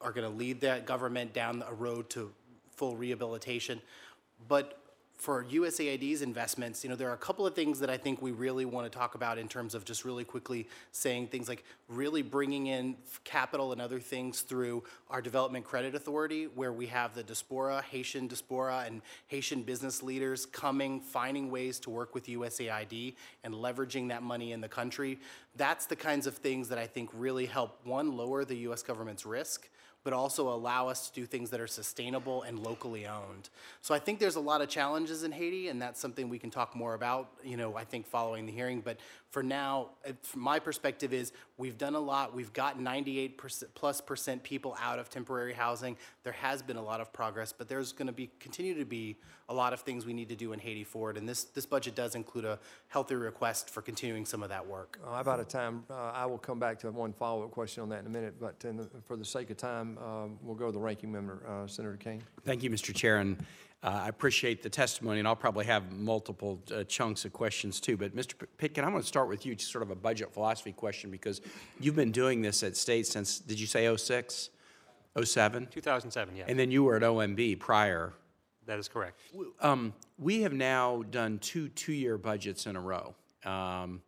[0.00, 2.30] are going to lead that government down a road to
[2.76, 3.80] full rehabilitation.
[4.48, 4.78] But
[5.16, 8.32] for USAID's investments, you know, there are a couple of things that I think we
[8.32, 12.22] really want to talk about in terms of just really quickly saying things like really
[12.22, 17.22] bringing in capital and other things through our Development Credit Authority, where we have the
[17.22, 23.54] diaspora, Haitian diaspora, and Haitian business leaders coming, finding ways to work with USAID and
[23.54, 25.18] leveraging that money in the country.
[25.56, 29.24] That's the kinds of things that I think really help, one, lower the US government's
[29.24, 29.68] risk
[30.04, 33.48] but also allow us to do things that are sustainable and locally owned.
[33.80, 36.50] So I think there's a lot of challenges in Haiti, and that's something we can
[36.50, 38.82] talk more about, you know, I think following the hearing.
[38.82, 38.98] But
[39.30, 39.90] for now,
[40.22, 42.34] from my perspective is we've done a lot.
[42.34, 43.40] We've got 98
[43.74, 45.96] plus percent people out of temporary housing.
[46.22, 49.16] There has been a lot of progress, but there's going to be continue to be
[49.48, 51.16] a lot of things we need to do in Haiti forward.
[51.16, 54.98] And this, this budget does include a healthy request for continuing some of that work.
[55.04, 55.84] Uh, I'm out of time.
[55.90, 58.58] Uh, I will come back to one follow-up question on that in a minute, but
[58.60, 61.96] the, for the sake of time, um, we'll go to the ranking member, uh, Senator
[61.96, 62.22] Kaine.
[62.44, 62.94] Thank you, Mr.
[62.94, 63.38] Chair, and
[63.82, 67.96] uh, I appreciate the testimony, and I'll probably have multiple uh, chunks of questions too.
[67.96, 68.34] But Mr.
[68.56, 71.42] Pitkin, I'm going to start with you, just sort of a budget philosophy question, because
[71.78, 74.50] you've been doing this at state since, did you say 06,
[75.22, 75.68] 07?
[75.70, 76.46] 2007, yes.
[76.48, 78.14] And then you were at OMB prior.
[78.66, 79.20] That is correct.
[79.60, 83.14] Um, we have now done two two-year budgets in a row.
[83.44, 84.00] Um,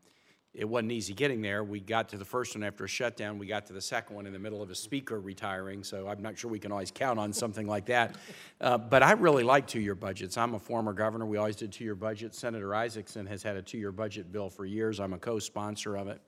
[0.56, 1.62] it wasn't easy getting there.
[1.62, 3.38] We got to the first one after a shutdown.
[3.38, 6.22] We got to the second one in the middle of a speaker retiring, so I'm
[6.22, 8.16] not sure we can always count on something like that.
[8.58, 10.38] Uh, but I really like two-year budgets.
[10.38, 11.26] I'm a former governor.
[11.26, 12.38] We always did two-year budgets.
[12.38, 14.98] Senator Isakson has had a two-year budget bill for years.
[14.98, 16.22] I'm a co-sponsor of it.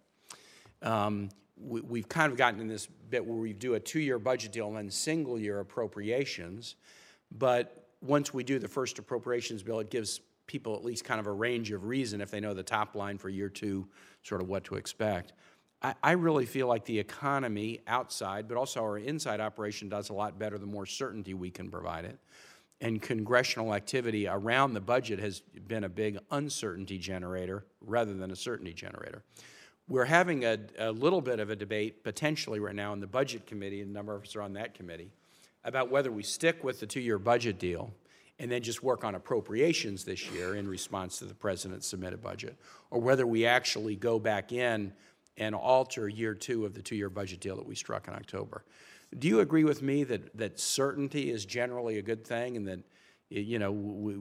[0.83, 4.53] Um, we, we've kind of gotten in this bit where we do a two-year budget
[4.53, 6.77] deal and then single-year appropriations.
[7.33, 11.29] But once we do the first appropriations bill, it gives people at least kind of
[11.29, 13.87] a range of reason if they know the top line for year two,
[14.29, 15.33] sort of what to expect.
[15.83, 20.13] I, I really feel like the economy outside, but also our inside operation does a
[20.13, 22.19] lot better the more certainty we can provide it.
[22.81, 28.37] And congressional activity around the budget has been a big uncertainty generator rather than a
[28.37, 29.25] certainty generator.
[29.89, 33.47] We're having a, a little bit of a debate potentially right now in the Budget
[33.47, 35.11] Committee, and a number of us are on that committee,
[35.65, 37.93] about whether we stick with the two-year budget deal
[38.39, 42.57] and then just work on appropriations this year in response to the president's submitted budget,
[42.91, 44.93] or whether we actually go back in
[45.37, 48.65] and alter year two of the two-year budget deal that we struck in October.
[49.19, 52.81] Do you agree with me that, that certainty is generally a good thing and that,
[53.31, 54.15] you know, we,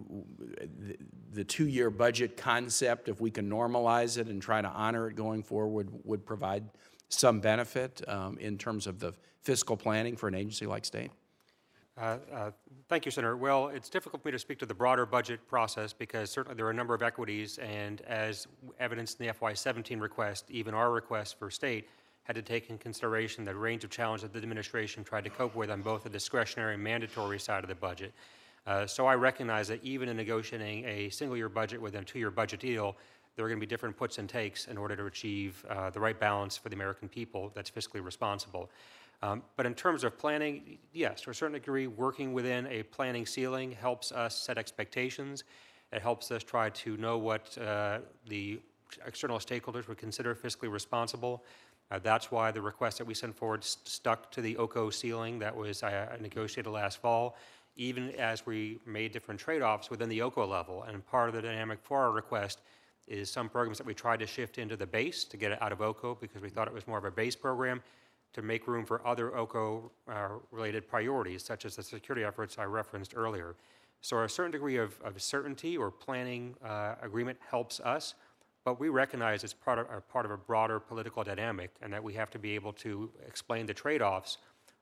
[0.80, 0.97] the,
[1.34, 5.43] the two-year budget concept, if we can normalize it and try to honor it going
[5.43, 6.63] forward, would provide
[7.10, 11.12] some benefit um, in terms of the fiscal planning for an agency like state?
[11.98, 12.52] Uh, uh,
[12.90, 13.36] Thank you, Senator.
[13.36, 16.66] Well, it's difficult for me to speak to the broader budget process because certainly there
[16.68, 18.48] are a number of equities, and as
[18.80, 21.89] evidenced in the FY17 request, even our request for state
[22.24, 25.54] had to take in consideration the range of challenges that the administration tried to cope
[25.54, 28.14] with on both the discretionary and mandatory side of the budget.
[28.66, 32.62] Uh, so I recognize that even in negotiating a single-year budget within a two-year budget
[32.62, 32.95] deal,
[33.36, 36.00] there are going to be different puts and takes in order to achieve uh, the
[36.00, 38.70] right balance for the American people that's fiscally responsible.
[39.22, 43.26] Um, But in terms of planning, yes, to a certain degree, working within a planning
[43.26, 45.43] ceiling helps us set expectations.
[45.91, 48.61] It helps us try to know what uh, the
[49.05, 51.43] external stakeholders would consider fiscally responsible.
[51.89, 55.39] Uh, That's why the request that we sent forward s- stuck to the OCO ceiling
[55.39, 57.38] that was uh, negotiated last fall,
[57.76, 60.84] even as we made different trade-offs within the OCO level.
[60.84, 62.61] And part of the dynamic for our request
[63.07, 65.72] is some programs that we tried to shift into the base to get it out
[65.72, 67.82] of OCO because we thought it was more of a base program
[68.34, 73.55] to make room for other OCO-related priorities, such as the security efforts I referenced earlier.
[74.01, 78.13] So a certain degree of, of certainty or planning uh, agreement helps us,
[78.63, 82.03] but we recognize it's part of, a part of a broader political dynamic and that
[82.03, 84.38] we have to be able to explain the trade-offs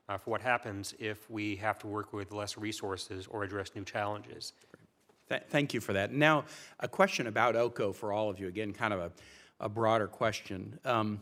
[0.08, 3.84] uh, for what happens if we have to work with less resources or address new
[3.84, 4.52] challenges.
[5.28, 6.12] Th- Thank you for that.
[6.12, 6.44] Now,
[6.80, 9.10] a question about OCO for all of you, again, kind of a,
[9.60, 10.78] a broader question.
[10.84, 11.20] Um,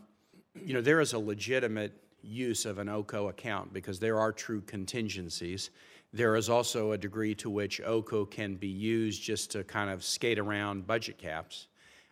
[0.55, 1.91] You know, there is a legitimate
[2.25, 5.69] use of an OCO account because there are true contingencies.
[6.13, 10.03] There is also a degree to which OCO can be used just to kind of
[10.03, 11.67] skate around budget caps.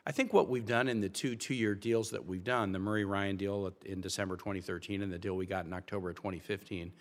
[0.05, 3.05] I think what we've done in the two two-year deals that we've done, the Murray
[3.05, 6.91] Ryan deal in December 2013 and the deal we got in October 2015,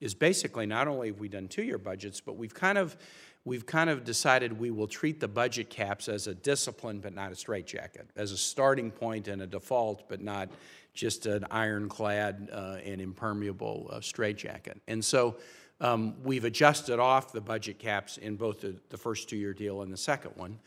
[0.00, 2.96] is basically not only have we done two-year budgets, but we've kind of
[3.44, 7.32] we've kind of decided we will treat the budget caps as a discipline but not
[7.32, 10.48] a straitjacket, as a starting point and a default, but not
[10.94, 14.80] just an ironclad uh, and impermeable uh, straitjacket.
[14.86, 15.36] And so
[15.80, 19.92] um, we've adjusted off the budget caps in both the, the first two-year deal and
[19.92, 20.58] the second one.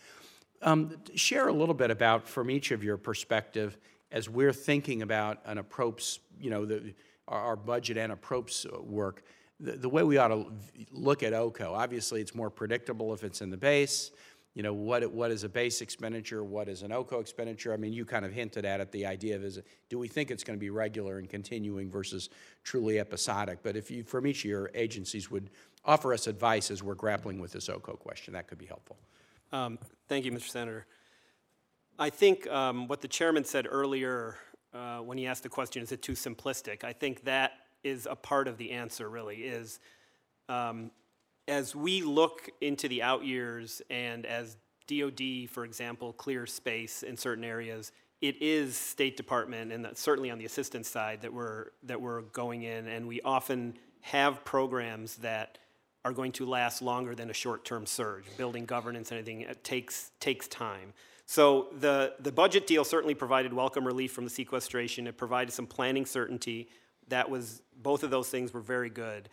[0.61, 3.77] Um, Share a little bit about, from each of your perspective,
[4.11, 6.93] as we're thinking about an approach, you know, the,
[7.27, 9.23] our, our budget and approach work,
[9.59, 10.51] the, the way we ought to
[10.91, 11.73] look at OCO.
[11.73, 14.11] Obviously, it's more predictable if it's in the base.
[14.55, 17.73] You know, what, what is a base expenditure, what is an OCO expenditure?
[17.73, 20.31] I mean, you kind of hinted at it, the idea of is, do we think
[20.31, 22.29] it's going to be regular and continuing versus
[22.63, 23.59] truly episodic?
[23.61, 25.51] But if you, from each your agencies, would
[25.83, 28.97] offer us advice as we're grappling with this OCO question, that could be helpful.
[29.51, 29.77] Um,
[30.07, 30.49] Thank you, Mr.
[30.49, 30.85] Senator.
[31.97, 34.37] I think um, what the chairman said earlier
[34.73, 36.83] uh, when he asked the question, is it too simplistic?
[36.83, 37.53] I think that
[37.83, 39.79] is a part of the answer, really, is
[40.47, 40.91] um,
[41.47, 47.17] as we look into the out years and as DOD, for example, clears space in
[47.17, 47.91] certain areas,
[48.21, 52.63] it is State Department and certainly on the assistance side that we're, that we're going
[52.63, 55.57] in, and we often have programs that
[56.03, 58.25] are going to last longer than a short-term surge.
[58.37, 60.93] Building governance and anything takes, takes time.
[61.25, 65.07] So the, the budget deal certainly provided welcome relief from the sequestration.
[65.07, 66.69] It provided some planning certainty.
[67.07, 69.29] That was, both of those things were very good.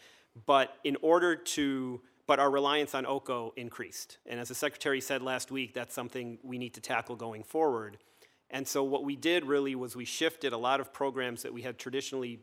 [0.46, 4.18] But in order to, but our reliance on OCO increased.
[4.26, 7.98] And as the secretary said last week, that's something we need to tackle going forward.
[8.50, 11.62] And so what we did really was we shifted a lot of programs that we
[11.62, 12.40] had traditionally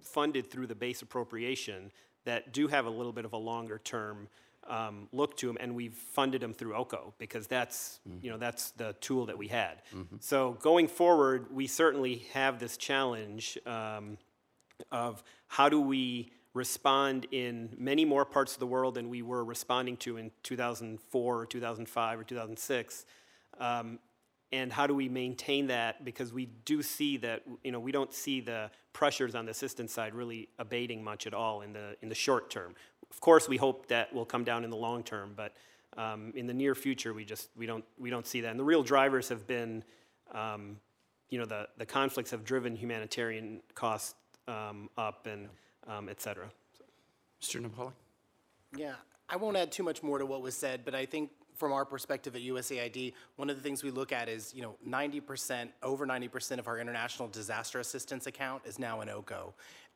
[0.00, 1.90] funded through the base appropriation
[2.24, 4.28] that do have a little bit of a longer term
[4.68, 8.70] um, look to them, and we've funded them through OCO because that's you know that's
[8.72, 9.82] the tool that we had.
[10.20, 14.18] So going forward, we certainly have this challenge um,
[14.92, 19.44] of how do we respond in many more parts of the world than we were
[19.44, 23.06] responding to in 2004 or 2005 or 2006
[23.58, 23.98] um,
[24.52, 26.04] and how do we maintain that?
[26.04, 29.92] Because we do see that you know we don't see the pressures on the assistance
[29.92, 32.74] side really abating much at all in the in the short term.
[33.10, 35.54] Of course we hope that will come down in the long term but
[35.96, 38.50] um, in the near future we just we don't we don't see that.
[38.50, 39.82] And the real drivers have been
[40.32, 40.76] um,
[41.30, 44.14] you know the the conflicts have driven humanitarian costs
[44.48, 45.48] um, up and
[45.86, 46.50] um, et cetera
[47.40, 47.60] Mr.
[47.60, 47.92] Napoli?
[48.76, 48.94] Yeah,
[49.28, 51.84] I won't add too much more to what was said, but I think from our
[51.84, 56.06] perspective at USAID, one of the things we look at is, you know, 90%, over
[56.06, 59.52] 90% of our international disaster assistance account is now in OCO.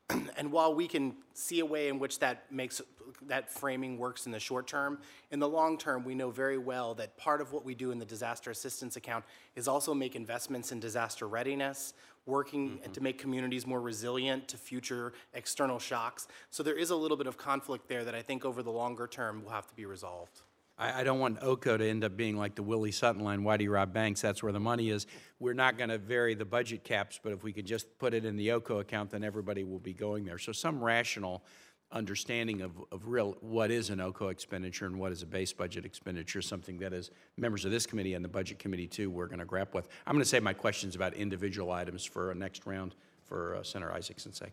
[0.36, 2.80] And while we can see a way in which that makes,
[3.22, 4.98] that framing works in the short term,
[5.32, 7.98] in the long term, we know very well that part of what we do in
[7.98, 9.24] the disaster assistance account
[9.56, 11.94] is also make investments in disaster readiness,
[12.26, 12.92] working mm-hmm.
[12.92, 16.26] to make communities more resilient to future external shocks.
[16.50, 19.06] So there is a little bit of conflict there that I think over the longer
[19.06, 20.42] term will have to be resolved.
[20.78, 23.56] I, I don't want OCO to end up being like the Willie Sutton line, why
[23.56, 24.20] do you rob banks?
[24.20, 25.06] That's where the money is.
[25.38, 28.24] We're not going to vary the budget caps, but if we could just put it
[28.24, 30.38] in the OCO account, then everybody will be going there.
[30.38, 31.44] So some rational
[31.92, 35.84] understanding of, of real, what is an OCO expenditure and what is a base budget
[35.84, 39.38] expenditure, something that as members of this committee and the Budget Committee too, we're going
[39.38, 39.88] to grapple with.
[40.06, 43.62] I'm going to save my questions about individual items for a next round for uh,
[43.62, 44.52] Senator Isakson sake.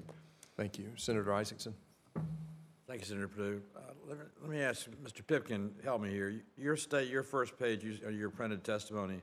[0.56, 0.92] Thank you.
[0.96, 1.74] Senator Isakson?
[2.88, 3.62] Thank you, Senator Perdue.
[3.76, 5.26] Uh, Let me- let me ask, Mr.
[5.26, 6.42] Pitkin, help me here.
[6.58, 9.22] Your state, your first page, you- your printed testimony,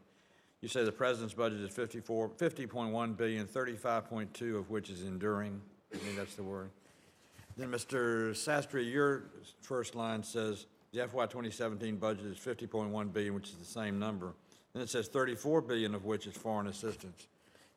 [0.62, 5.61] you say the president's budget is 54, 50.1 billion, 35.2 of which is enduring.
[5.94, 6.70] I think that's the word.
[7.61, 8.30] Then, Mr.
[8.30, 9.24] Sastry, your
[9.61, 14.32] first line says the FY 2017 budget is 50.1 billion, which is the same number.
[14.72, 17.26] Then it says 34 billion of which is foreign assistance.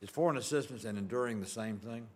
[0.01, 2.07] Is foreign assistance and enduring the same thing?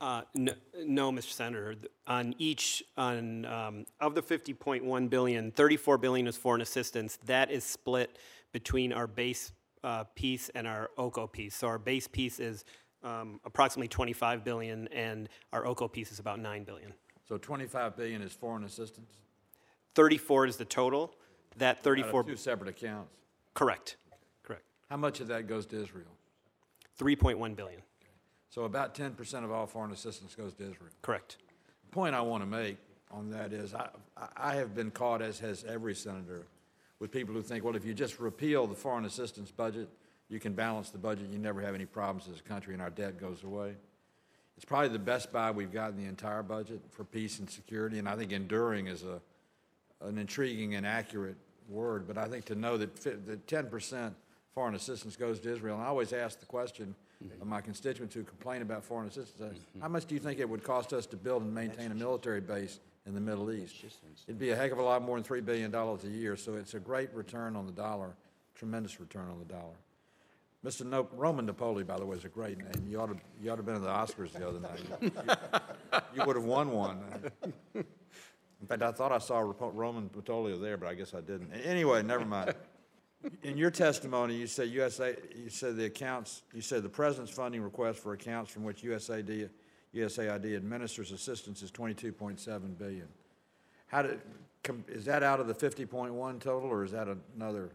[0.00, 0.52] Uh, No,
[0.84, 1.32] no, Mr.
[1.32, 1.74] Senator.
[2.06, 7.18] On each, on, um, of the 50.1 billion, 34 billion is foreign assistance.
[7.26, 8.18] That is split
[8.52, 9.50] between our base
[9.82, 11.56] uh, piece and our OCO piece.
[11.56, 12.64] So our base piece is
[13.04, 16.92] um, approximately 25 billion, and our OCO piece is about 9 billion.
[17.28, 19.12] So 25 billion is foreign assistance?
[19.94, 21.14] 34 is the total.
[21.56, 23.12] That Out of 34, Two separate accounts.
[23.54, 23.96] correct,
[24.42, 24.64] correct.
[24.90, 26.06] How much of that goes to Israel?
[27.00, 27.80] 3.1 billion,
[28.50, 30.90] So about 10% of all foreign assistance goes to Israel.
[31.02, 31.36] correct.
[31.84, 32.78] The point I want to make
[33.10, 33.90] on that is, I-
[34.36, 36.46] I have been caught, as has every senator,
[36.98, 39.88] with people who think, well, if you just repeal the foreign assistance budget,
[40.28, 42.90] you can balance the budget, you never have any problems as a country, and our
[42.90, 43.74] debt goes away.
[44.56, 47.98] It's probably the best buy we've got in the entire budget for peace and security,
[47.98, 49.20] and I think enduring is a,
[50.06, 51.36] an intriguing and accurate
[51.68, 54.14] word, but I think to know that, fi- that ten percent
[54.54, 56.94] foreign assistance goes to Israel, and I always ask the question
[57.40, 60.62] of my constituents who complain about foreign assistance, how much do you think it would
[60.62, 63.74] cost us to build and maintain a military base in the Middle East?
[64.28, 66.54] It'd be a heck of a lot more than three billion dollars a year, so
[66.54, 68.14] it's a great return on the dollar,
[68.54, 69.74] tremendous return on the dollar.
[70.64, 70.86] Mr.
[70.86, 72.86] No, Roman Napoli, by the way, is a great name.
[72.88, 74.80] You ought to, you ought to have been at the Oscars the other night.
[75.00, 75.10] You-
[76.14, 77.00] You would have won one.
[77.74, 81.52] In fact, I thought I saw Roman Patolio there, but I guess I didn't.
[81.52, 82.54] Anyway, never mind.
[83.42, 87.62] In your testimony, you said USA, you said the accounts, you said the president's funding
[87.62, 89.48] request for accounts from which USAID,
[89.94, 93.08] USAID administers assistance is twenty-two point seven billion.
[93.86, 94.20] How did,
[94.88, 97.06] is that out of the fifty point one total, or is that
[97.36, 97.70] another?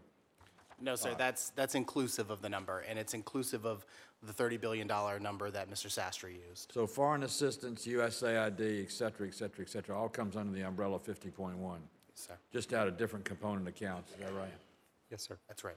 [0.80, 3.84] No, sir, that's, that's inclusive of the number, and it's inclusive of
[4.22, 4.86] the $30 billion
[5.22, 5.86] number that Mr.
[5.88, 6.72] Sastry used.
[6.72, 10.98] So foreign assistance, USAID, et cetera, et cetera, et cetera, all comes under the umbrella
[10.98, 11.80] fifty point one,
[12.14, 14.52] Sir, just out of different component accounts, is that right?
[15.10, 15.36] Yes, sir.
[15.48, 15.76] that's right.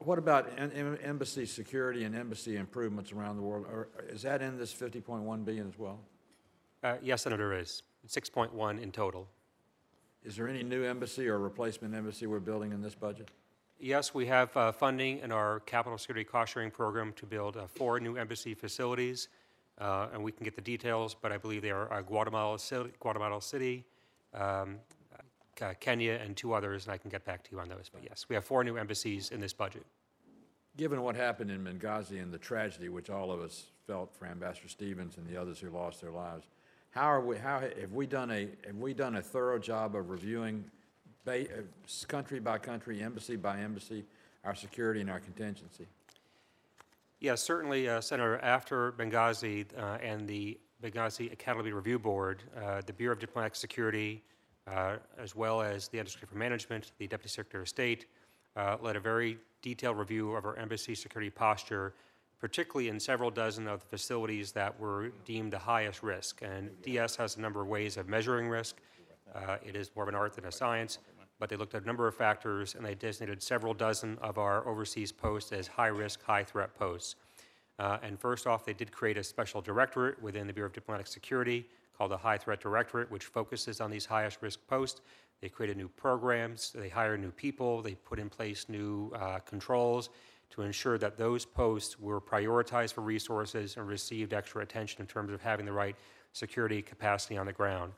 [0.00, 3.66] What about em- em- embassy security and embassy improvements around the world?
[3.72, 5.98] Or is that in this 50.1 billion as well?
[6.84, 7.82] Uh, Yes, Senator, there is.
[8.06, 9.26] 6.1 in total.
[10.24, 13.30] Is there any new embassy or replacement embassy we're building in this budget?
[13.80, 17.68] Yes, we have uh, funding in our capital security cost sharing program to build uh,
[17.68, 19.28] four new embassy facilities,
[19.80, 22.90] uh, and we can get the details, but I believe they are uh, Guatemala City,
[22.98, 23.84] Guatemala City,
[24.34, 24.78] um,
[25.62, 27.88] uh, Kenya, and two others, and I can get back to you on those.
[27.92, 29.86] But yes, we have four new embassies in this budget.
[30.76, 34.68] Given what happened in Benghazi and the tragedy which all of us felt for Ambassador
[34.68, 36.48] Stevens and the others who lost their lives,
[36.90, 40.10] how are we, how, have we done a, have we done a thorough job of
[40.10, 40.64] reviewing
[41.28, 44.04] ba, uh, country by country, embassy by embassy,
[44.44, 45.86] our security and our contingency?
[47.20, 52.92] Yes, certainly, uh, Senator, after Benghazi uh, and the Benghazi Accountability Review Board, uh, the
[52.92, 54.22] Bureau of Diplomatic Security,
[54.68, 58.06] uh, as well as the Undersecretary for Management, the Deputy Secretary of State,
[58.56, 61.94] uh, led a very detailed review of our embassy security posture,
[62.40, 66.40] particularly in several dozen of the facilities that were deemed the highest risk.
[66.42, 68.76] And DS has a number of ways of measuring risk.
[69.34, 70.98] Uh, It is more of an art than a science,
[71.38, 74.66] but they looked at a number of factors, and they designated several dozen of our
[74.66, 77.16] overseas posts as high-risk, high-threat posts.
[77.78, 81.06] Uh, And first off, they did create a special directorate within the Bureau of Diplomatic
[81.06, 85.00] Security called the High Threat Directorate, which focuses on these highest risk posts.
[85.40, 90.10] They created new programs, they hired new people, they put in place new uh, controls
[90.50, 95.32] to ensure that those posts were prioritized for resources and received extra attention in terms
[95.32, 95.94] of having the right
[96.32, 97.92] security capacity on the ground.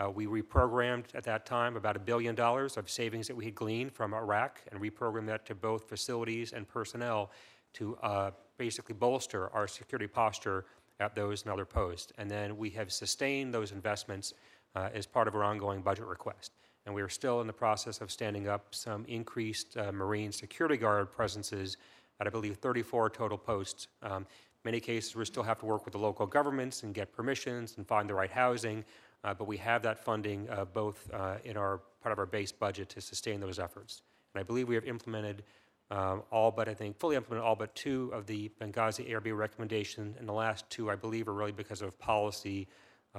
[0.00, 3.54] Uh, We reprogrammed at that time about a billion dollars of savings that we had
[3.54, 7.30] gleaned from Iraq and reprogrammed that to both facilities and personnel
[7.74, 10.64] to uh, basically bolster our security posture
[11.00, 12.12] at those and other posts.
[12.18, 14.34] And then we have sustained those investments
[14.74, 16.52] uh, as part of our ongoing budget request.
[16.86, 20.76] And we are still in the process of standing up some increased uh, Marine security
[20.76, 21.76] guard presences
[22.20, 23.88] at, I believe, 34 total posts.
[24.02, 24.26] Um,
[24.64, 27.86] Many cases, we still have to work with the local governments and get permissions and
[27.86, 28.84] find the right housing,
[29.24, 32.52] uh, but we have that funding uh, both uh, in our, part of our base
[32.52, 34.02] budget to sustain those efforts.
[34.34, 35.42] And I believe we have implemented
[35.90, 40.14] um, all but, I think, fully implemented all but two of the Benghazi ARB recommendation,
[40.18, 42.68] and the last two, I believe, are really because of policy,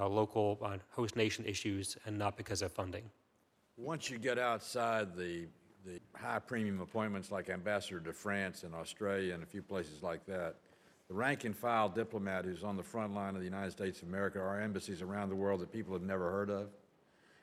[0.00, 3.10] uh, local uh, host nation issues, and not because of funding.
[3.76, 5.46] Once you get outside the,
[5.84, 10.24] the high premium appointments like Ambassador to France and Australia and a few places like
[10.26, 10.54] that,
[11.10, 14.06] the rank and file diplomat who's on the front line of the United States of
[14.06, 16.68] America, our embassies around the world that people have never heard of,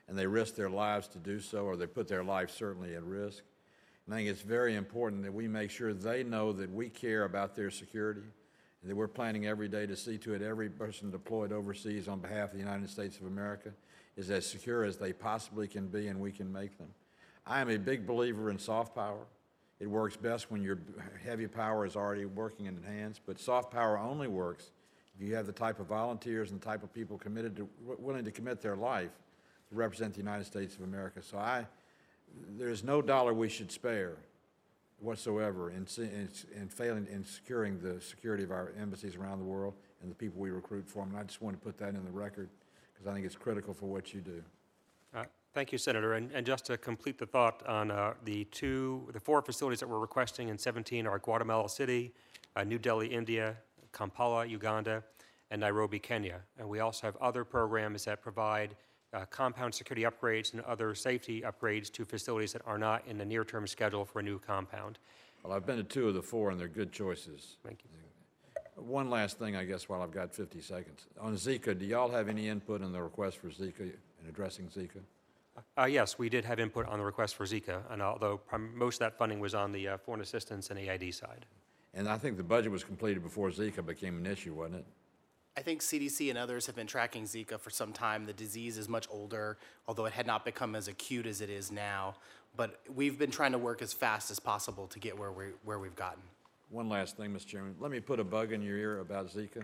[0.07, 3.03] and they risk their lives to do so, or they put their life certainly at
[3.03, 3.43] risk.
[4.05, 7.25] And I think it's very important that we make sure they know that we care
[7.25, 8.21] about their security,
[8.81, 12.21] and that we're planning every day to see to it every person deployed overseas on
[12.21, 13.73] behalf of the United States of America
[14.15, 16.87] is as secure as they possibly can be and we can make them.
[17.45, 19.27] I am a big believer in soft power.
[19.79, 20.79] It works best when your
[21.23, 24.71] heavy power is already working in hands, but soft power only works
[25.15, 27.69] if you have the type of volunteers and the type of people committed to,
[27.99, 29.11] willing to commit their life
[29.69, 31.21] to represent the United States of America.
[31.21, 31.65] So I,
[32.57, 34.17] there's no dollar we should spare
[34.99, 39.75] whatsoever in, in, in failing, in securing the security of our embassies around the world
[40.01, 41.11] and the people we recruit for them.
[41.11, 42.49] And I just want to put that in the record
[42.93, 44.43] because I think it's critical for what you do.
[45.57, 46.13] Thank you, Senator.
[46.13, 49.89] And, and just to complete the thought on uh, the two, the four facilities that
[49.89, 52.13] we're requesting in 17 are Guatemala City,
[52.55, 53.57] uh, New Delhi, India,
[53.91, 55.03] Kampala, Uganda,
[55.49, 56.41] and Nairobi, Kenya.
[56.59, 58.75] And we also have other programs that provide
[59.15, 63.25] uh, compound security upgrades and other safety upgrades to facilities that are not in the
[63.25, 64.99] near-term schedule for a new compound.
[65.43, 67.57] Well, I've been to two of the four and they're good choices.
[67.65, 67.89] Thank you.
[68.75, 71.07] One last thing, I guess, while I've got 50 seconds.
[71.19, 75.01] On Zika, do y'all have any input in the request for Zika, in addressing Zika?
[75.77, 78.95] Uh, Yes, we did have input on the request for Zika, and although prim- most
[78.95, 81.45] of that funding was on the uh, foreign assistance and AID side.
[81.93, 84.85] And I think the budget was completed before Zika became an issue, wasn't it?
[85.57, 88.25] I think CDC and others have been tracking Zika for some time.
[88.25, 91.71] The disease is much older, although it had not become as acute as it is
[91.71, 92.15] now.
[92.55, 95.79] But we've been trying to work as fast as possible to get where we where
[95.79, 96.21] we've gotten.
[96.69, 97.47] One last thing, Mr.
[97.47, 97.75] Chairman.
[97.79, 99.63] Let me put a bug in your ear about Zika.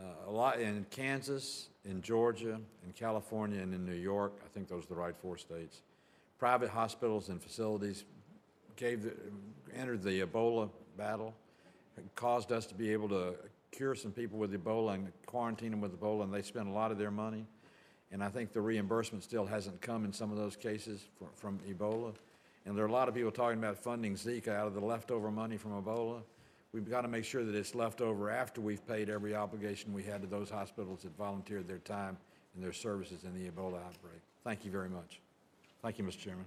[0.00, 4.68] Uh, A lot, in Kansas, in Georgia, in California, and in New York, I think
[4.68, 5.82] those are the right four states,
[6.38, 8.04] private hospitals and facilities
[8.76, 9.16] gave, the-
[9.74, 11.34] entered the Ebola battle,
[12.14, 13.34] caused us to be able to
[13.70, 16.90] cure some people with Ebola and quarantine them with Ebola, and they spent a lot
[16.90, 17.46] of their money.
[18.10, 21.58] And I think the reimbursement still hasn't come in some of those cases fr- from
[21.60, 22.14] Ebola.
[22.66, 25.30] And there are a lot of people talking about funding Zika out of the leftover
[25.30, 26.22] money from Ebola.
[26.72, 30.02] We've got to make sure that it's left over after we've paid every obligation we
[30.02, 32.16] had to those hospitals that volunteered their time
[32.54, 34.22] and their services in the Ebola outbreak.
[34.42, 35.20] Thank you very much.
[35.82, 36.18] Thank you, Mr.
[36.18, 36.46] Chairman.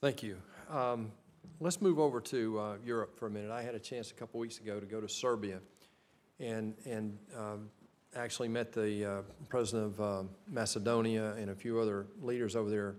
[0.00, 0.36] Thank you.
[0.70, 1.12] Um,
[1.60, 3.50] Let's move over to uh, Europe for a minute.
[3.50, 5.58] I had a chance a couple weeks ago to go to Serbia
[6.38, 7.68] and, and um,
[8.14, 12.94] actually met the uh, president of uh, Macedonia and a few other leaders over there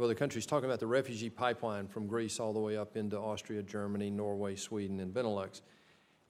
[0.00, 3.18] of other countries talking about the refugee pipeline from Greece all the way up into
[3.18, 5.60] Austria, Germany, Norway, Sweden, and Benelux.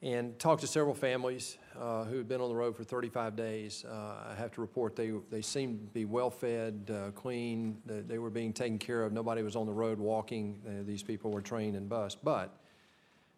[0.01, 3.85] And talked to several families uh, who had been on the road for 35 days.
[3.87, 8.17] Uh, I have to report they, they seemed to be well-fed, uh, clean, they, they
[8.17, 9.13] were being taken care of.
[9.13, 10.59] Nobody was on the road walking.
[10.67, 12.17] Uh, these people were trained and bused.
[12.23, 12.53] But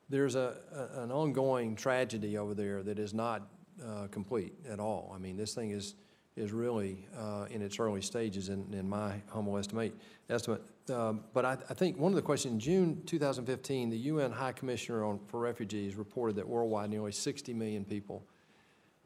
[0.10, 0.56] there's a,
[0.96, 3.50] a- an ongoing tragedy over there that is not
[3.86, 5.12] uh, complete at all.
[5.14, 5.94] I mean, this thing is,
[6.36, 9.94] is really uh, in its early stages in, in my humble estimate,
[10.30, 10.62] estimate.
[10.90, 14.52] Um, But I, I think one of the questions, in June 2015, the UN High
[14.52, 18.24] Commissioner on, for Refugees reported that worldwide nearly 60 million people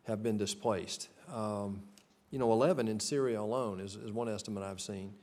[0.03, 1.09] have been displaced.
[1.34, 1.82] Um,
[2.32, 5.13] You know, 11 in Syria alone is, is one estimate I've seen.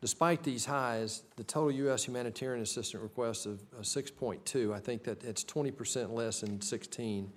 [0.00, 2.04] Despite these highs, the total U.S.
[2.04, 7.32] humanitarian assistance request of of 6.2, I think that it's 20% less than 16.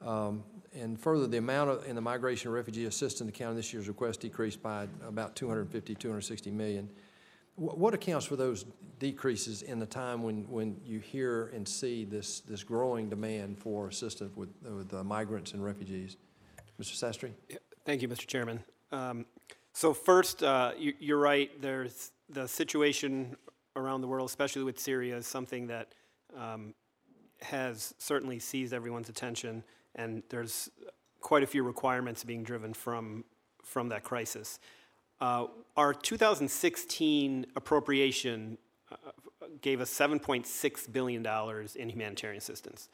[0.00, 0.44] Um,
[0.74, 3.86] And further, the amount of, in the migration and refugee assistance account in this year's
[3.88, 6.88] request decreased by about 250, 260 million.
[7.56, 8.64] Wh- What accounts for those
[8.98, 13.88] decreases in the time when, when you hear and see this, this growing demand for
[13.88, 16.16] assistance with, with uh, migrants and refugees?
[16.80, 16.94] Mr.
[16.96, 17.30] Sastry?
[17.84, 18.26] Thank you, Mr.
[18.26, 18.62] Chairman.
[18.90, 19.26] Um,
[19.72, 23.36] So first, uh, you- you're right, there's, the situation
[23.76, 25.92] around the world, especially with Syria, is something that
[26.36, 26.74] um,
[27.42, 29.62] has certainly seized everyone's attention,
[29.94, 30.70] and there's
[31.20, 33.24] quite a few requirements being driven from,
[33.62, 34.60] from that crisis.
[35.20, 38.58] Uh, Our 2016 appropriation
[38.90, 38.96] uh,
[39.60, 41.26] gave us $7.6 billion
[41.76, 42.88] in humanitarian assistance.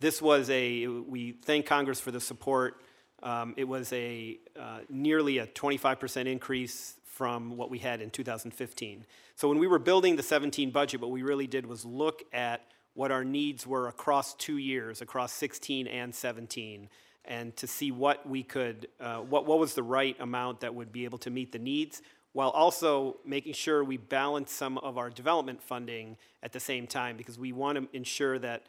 [0.00, 2.82] This was a, we thank Congress for the support.
[3.22, 9.06] Um, It was a uh, nearly a 25% increase from what we had in 2015.
[9.36, 12.62] So when we were building the 17 budget, what we really did was look at
[12.94, 16.88] what our needs were across two years, across 16 and 17,
[17.24, 20.92] and to see what we could, uh, what, what was the right amount that would
[20.92, 25.10] be able to meet the needs, while also making sure we balance some of our
[25.10, 28.62] development funding at the same time, because we want to ensure that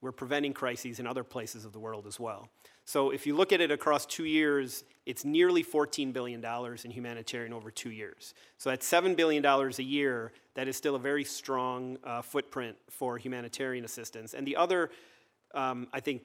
[0.00, 2.48] we're preventing crises in other places of the world as well.
[2.90, 7.52] So if you look at it across two years, it's nearly $14 billion in humanitarian
[7.52, 8.34] over two years.
[8.58, 13.16] So at $7 billion a year, that is still a very strong uh, footprint for
[13.16, 14.34] humanitarian assistance.
[14.34, 14.90] And the other,
[15.54, 16.22] um, I think,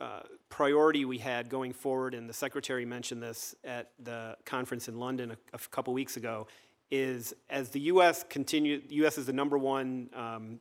[0.00, 4.96] uh, priority we had going forward, and the secretary mentioned this at the conference in
[4.96, 6.46] London a, a couple weeks ago,
[6.92, 8.24] is as the U.S.
[8.28, 9.18] continue, U.S.
[9.18, 10.60] is the number one um,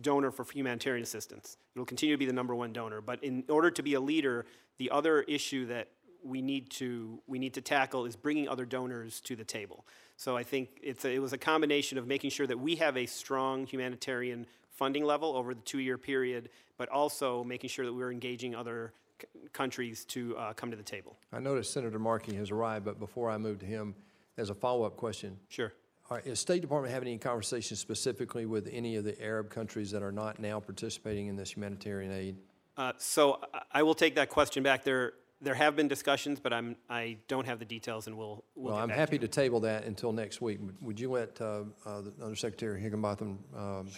[0.00, 1.56] donor for humanitarian assistance.
[1.74, 3.00] It'll continue to be the number one donor.
[3.00, 4.46] But in order to be a leader,
[4.78, 5.88] the other issue that
[6.24, 9.86] we need to we need to tackle is bringing other donors to the table.
[10.16, 12.96] So I think it's a, it was a combination of making sure that we have
[12.96, 18.12] a strong humanitarian funding level over the two-year period, but also making sure that we're
[18.12, 21.16] engaging other c- countries to uh, come to the table.
[21.32, 23.94] I noticed Senator Markey has arrived, but before I move to him,
[24.36, 25.36] there's a follow-up question.
[25.48, 25.72] Sure.
[26.10, 29.90] All right, is State Department having any conversations specifically with any of the Arab countries
[29.90, 32.36] that are not now participating in this humanitarian aid?
[32.78, 33.40] Uh, so
[33.72, 34.84] I- will take that question back.
[34.84, 38.74] There there have been discussions, but I'm I don't have the details, and we'll we'll
[38.74, 39.20] I'm to happy you.
[39.20, 40.60] to table that until next week.
[40.80, 43.88] Would you let uh, uh, the Undersecretary Higginbottom um,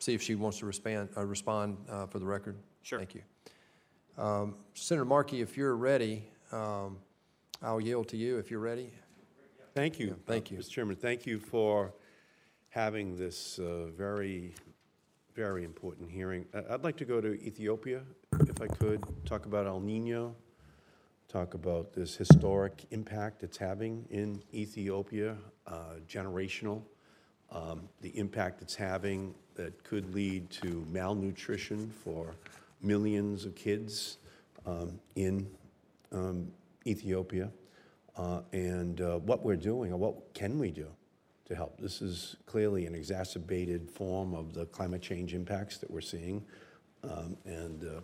[0.00, 2.56] see if she wants to respond, uh, respond uh, for the record?
[2.82, 2.98] Sure.
[2.98, 3.22] Thank you.
[4.18, 6.98] Um, Senator Markey, if you're ready, um,
[7.62, 8.92] I'll yield to you if you're ready.
[9.74, 10.16] Thank you.
[10.26, 10.58] thank you.
[10.58, 10.68] Mr.
[10.68, 11.94] Chairman, thank you for
[12.68, 14.54] having this uh, very,
[15.34, 16.44] very important hearing.
[16.52, 18.02] I- I'd like to go to Ethiopia,
[18.40, 20.36] if I could, talk about El Nino,
[21.26, 26.82] talk about this historic impact it's having in Ethiopia, uh, generational,
[27.50, 32.34] um, the impact it's having that could lead to malnutrition for
[32.82, 34.18] millions of kids
[34.66, 35.46] um, in
[36.12, 36.52] um,
[36.86, 37.50] Ethiopia,
[38.16, 40.86] and uh, what we're doing, or what can we do
[41.46, 41.80] to help.
[41.80, 46.44] This is clearly an exacerbated form of the climate change impacts that we're seeing,
[47.04, 48.00] um, and uh,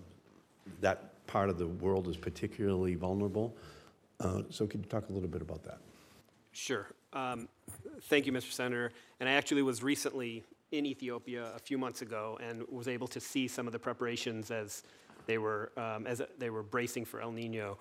[0.80, 3.56] that part of the world is particularly vulnerable.
[4.20, 5.78] Uh, So could you talk a little bit about that?
[6.52, 6.88] Sure.
[7.12, 7.48] Um,
[8.02, 8.52] Thank you, Mr.
[8.52, 8.92] Senator.
[9.20, 13.20] And I actually was recently in Ethiopia a few months ago and was able to
[13.20, 14.82] see some of the preparations as
[15.26, 17.78] they were, um, as they were bracing for El Nino.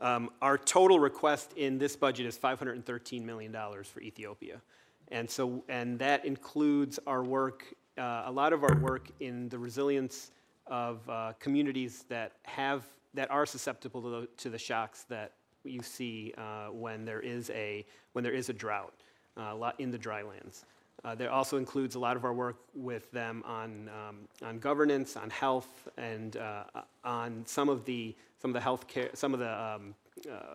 [0.00, 3.52] Um, Our total request in this budget is $513 million
[3.84, 4.60] for Ethiopia.
[5.08, 7.64] And so, and that includes our work,
[7.98, 10.30] uh, a lot of our work in the resilience
[10.66, 12.84] of uh, communities that have,
[13.14, 15.32] that are susceptible to the, to the shocks that
[15.64, 18.94] you see uh, when there is a, when there is a drought
[19.36, 20.64] uh, in the drylands.
[21.04, 25.16] Uh, There also includes a lot of our work with them on, um, on governance,
[25.16, 26.64] on health, and uh,
[27.04, 29.94] on some of the, some of the health care, some of the, um,
[30.30, 30.54] uh,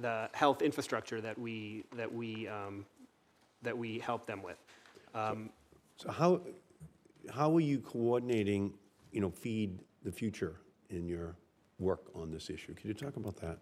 [0.00, 2.86] the health infrastructure that we, that we, um,
[3.62, 4.58] that we help them with.
[5.14, 5.50] Um,
[5.96, 6.40] So how,
[7.30, 8.72] how are you coordinating,
[9.12, 10.56] you know, Feed the Future
[10.90, 11.36] in your
[11.78, 12.74] work on this issue?
[12.74, 13.58] Could you talk about that?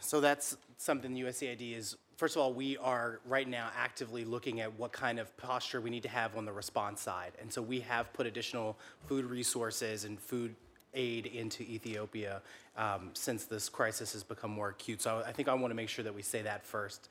[0.00, 4.60] So that's something the USAID is, first of all, we are right now actively looking
[4.60, 7.32] at what kind of posture we need to have on the response side.
[7.40, 10.54] And so we have put additional food resources and food
[10.94, 12.42] aid into Ethiopia
[12.76, 15.02] um, since this crisis has become more acute.
[15.02, 17.08] So I think I want to make sure that we say that first.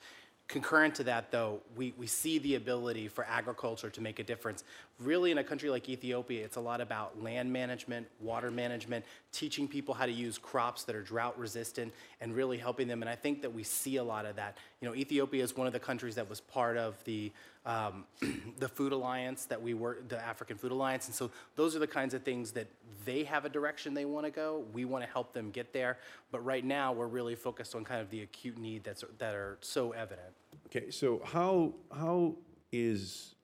[0.48, 4.64] Concurrent to that, though, we, we see the ability for agriculture to make a difference.
[5.00, 9.68] Really, in a country like Ethiopia, it's a lot about land management, water management, teaching
[9.68, 13.04] people how to use crops that are drought resistant, and really helping them.
[13.04, 14.58] And I think that we see a lot of that.
[14.82, 17.32] You know, Ethiopia is one of the countries that was part of the
[17.66, 18.05] um,
[18.60, 21.88] the Food Alliance that we work, the African Food Alliance, and so those are the
[21.88, 22.68] kinds of things that
[23.05, 24.66] they have a direction they want to go.
[24.74, 25.97] We want to help them get there,
[26.32, 29.57] but right now we're really focused on kind of the acute need that's that are
[29.62, 30.30] so evident.
[30.68, 32.36] Okay, so how, how
[32.72, 33.36] is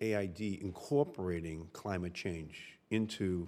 [0.00, 3.46] AID incorporating climate change into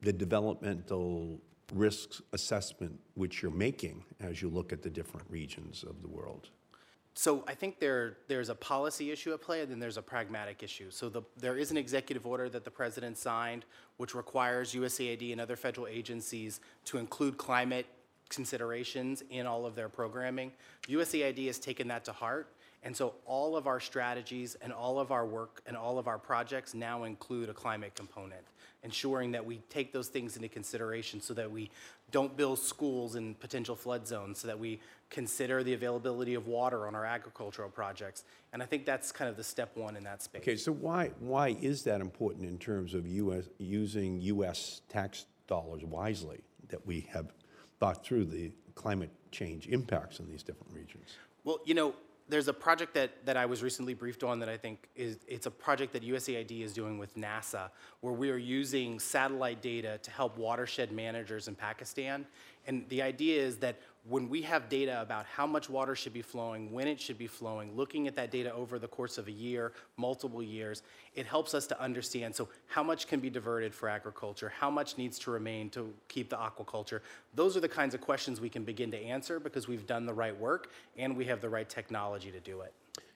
[0.00, 1.40] the developmental
[1.74, 6.50] risks assessment which you're making as you look at the different regions of the world?
[7.14, 10.62] So I think there there's a policy issue at play, and then there's a pragmatic
[10.62, 10.90] issue.
[10.90, 13.64] So the, there is an executive order that the president signed,
[13.98, 17.86] which requires USAID and other federal agencies to include climate
[18.30, 20.52] considerations in all of their programming.
[20.88, 22.48] USAID has taken that to heart,
[22.82, 26.18] and so all of our strategies and all of our work and all of our
[26.18, 28.42] projects now include a climate component,
[28.82, 31.70] ensuring that we take those things into consideration so that we
[32.12, 36.86] don't build schools in potential flood zones, so that we consider the availability of water
[36.86, 38.24] on our agricultural projects.
[38.52, 40.42] And I think that's kind of the step one in that space.
[40.42, 45.84] Okay, so why, why is that important in terms of US, using US tax dollars
[45.84, 47.32] wisely, that we have
[47.80, 51.16] thought through the climate change impacts in these different regions?
[51.44, 51.94] Well, you know,
[52.28, 55.46] there's a project that, that I was recently briefed on that I think is, it's
[55.46, 57.70] a project that USAID is doing with NASA,
[58.00, 62.26] where we are using satellite data to help watershed managers in Pakistan.
[62.66, 66.22] And the idea is that when we have data about how much water should be
[66.22, 69.32] flowing, when it should be flowing, looking at that data over the course of a
[69.32, 70.82] year, multiple years,
[71.14, 74.52] it helps us to understand, so how much can be diverted for agriculture?
[74.58, 77.00] How much needs to remain to keep the aquaculture?
[77.34, 80.14] Those are the kinds of questions we can begin to answer because we've done the
[80.14, 82.72] right work and we have the right technology to do it.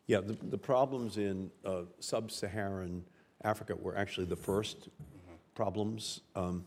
[0.07, 3.05] Yeah, the, the problems in uh, sub-Saharan
[3.43, 4.89] Africa were actually the first
[5.57, 6.65] problems um,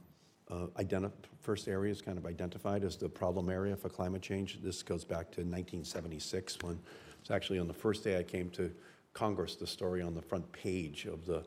[0.49, 1.09] uh,
[1.41, 4.59] first areas kind of identified as the problem area for climate change.
[4.61, 6.79] This goes back to 1976 when
[7.21, 8.71] it's actually on the first day I came to
[9.13, 11.43] Congress, the story on the front page of the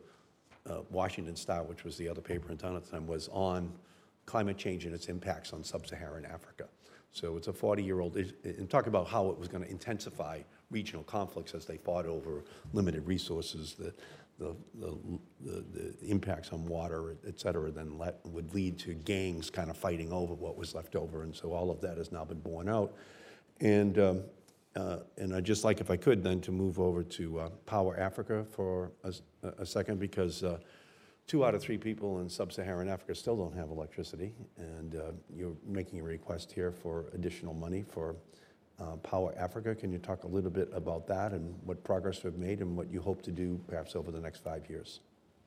[0.69, 3.71] uh, Washington Star, which was the other paper in town at the time, was on
[4.25, 6.65] climate change and its impacts on sub-Saharan Africa.
[7.11, 10.39] So it's a 40-year-old, and talk about how it was going to intensify
[10.71, 12.43] regional conflicts as they fought over
[12.73, 13.93] limited resources, the,
[14.39, 14.97] the, the,
[15.41, 19.77] the, the impacts on water, et cetera, then let, would lead to gangs kind of
[19.77, 21.23] fighting over what was left over.
[21.23, 22.95] And so all of that has now been borne out.
[23.61, 24.23] And, um,
[24.75, 27.99] uh, and I'd just like, if I could, then to move over to uh, Power
[27.99, 28.91] Africa for
[29.59, 30.57] a second, because uh,
[31.27, 35.55] two out of three people in sub-Saharan Africa still don't have electricity, and uh, you're
[35.65, 38.15] making a request here for additional money for
[38.79, 39.75] uh, Power Africa.
[39.75, 42.91] Can you talk a little bit about that and what progress we've made and what
[42.91, 44.99] you hope to do perhaps over the next five years?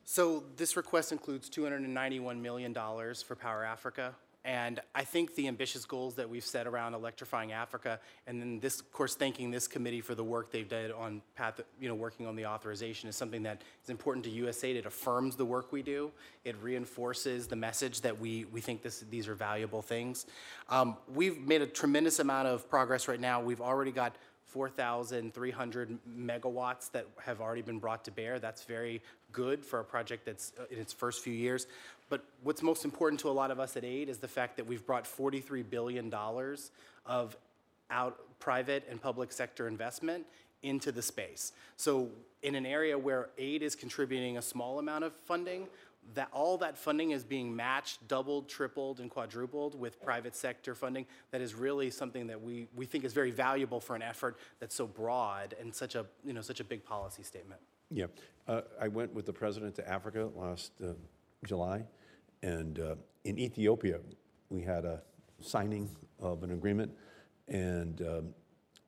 [0.03, 4.15] So this request includes $291 million for Power Africa.
[4.47, 8.79] And I think the ambitious goals that we've set around electrifying Africa, and then this,
[8.79, 12.25] of course, thanking this committee for the work they've done on path, you know, working
[12.25, 14.77] on the authorization is something that is important to USAID.
[14.77, 16.13] It affirms the work we do.
[16.45, 20.25] It reinforces the message that we, we think this, these are valuable things.
[20.69, 23.41] Um, we've made a tremendous amount of progress right now.
[23.41, 24.15] We've already got
[24.47, 28.39] 4,300 megawatts that have already been brought to bear.
[28.39, 29.01] That's very
[29.33, 31.67] good for a project that's uh, in its first few years.
[32.09, 34.65] But what's most important to a lot of us at AID is the fact that
[34.65, 36.13] we've brought $43 billion
[37.05, 37.37] of
[37.89, 40.25] out private and public sector investment
[40.63, 41.53] into the space.
[41.75, 42.09] So
[42.43, 45.67] in an area where aid is contributing a small amount of funding,
[46.13, 51.05] that all that funding is being matched, doubled, tripled, and quadrupled with private sector funding.
[51.31, 54.75] That is really something that we, we think is very valuable for an effort that's
[54.75, 57.59] so broad and such a you know such a big policy statement.
[57.91, 58.05] Yeah,
[58.47, 60.93] uh, I went with the president to Africa last uh,
[61.45, 61.83] July,
[62.43, 63.99] and uh, in Ethiopia,
[64.49, 65.01] we had a
[65.41, 66.91] signing of an agreement.
[67.47, 68.33] And, um,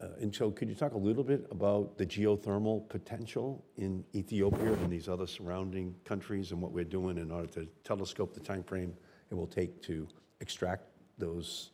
[0.01, 4.73] uh, and so could you talk a little bit about the geothermal potential in Ethiopia
[4.73, 8.63] and these other surrounding countries and what we're doing in order to telescope the time
[8.63, 8.93] frame
[9.29, 10.07] it will take to
[10.39, 10.83] extract
[11.17, 11.71] those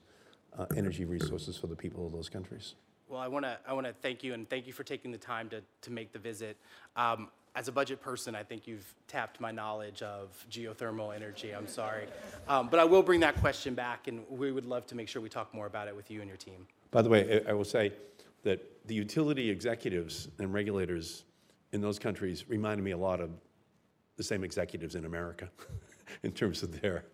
[0.57, 2.75] uh, energy resources for the people of those countries?
[3.15, 5.17] Well, I want to I want to thank you and thank you for taking the
[5.17, 6.57] time to to make the visit.
[6.97, 11.51] Um, as a budget person, I think you've tapped my knowledge of geothermal energy.
[11.51, 12.07] I'm sorry,
[12.49, 15.21] um, but I will bring that question back, and we would love to make sure
[15.21, 16.67] we talk more about it with you and your team.
[16.91, 17.93] By the way, I I will say
[18.43, 21.23] that the utility executives and regulators
[21.71, 23.29] in those countries reminded me a lot of
[24.17, 25.49] the same executives in America
[26.23, 27.05] in terms of their,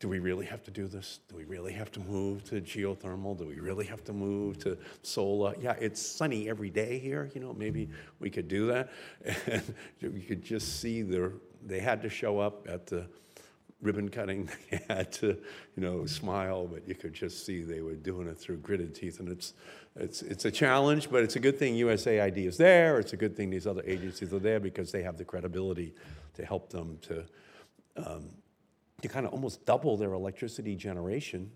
[0.00, 1.20] do we really have to do this?
[1.28, 3.38] Do we really have to move to geothermal?
[3.38, 5.54] Do we really have to move to solar?
[5.60, 7.88] Yeah, it's sunny every day here, you know, maybe
[8.18, 8.90] we could do that.
[9.46, 9.62] And
[10.00, 11.32] you could just see their,
[11.64, 13.06] they had to show up at the
[13.80, 14.50] ribbon cutting.
[14.70, 15.28] They had to,
[15.76, 19.20] you know, smile, but you could just see they were doing it through gritted teeth.
[19.20, 19.54] And it's,
[19.94, 22.98] it's, it's a challenge, but it's a good thing USAID is there.
[22.98, 25.94] It's a good thing these other agencies are there because they have the credibility
[26.34, 27.24] to help them to,
[27.96, 28.30] um,
[29.04, 31.50] to kind of almost double their electricity generation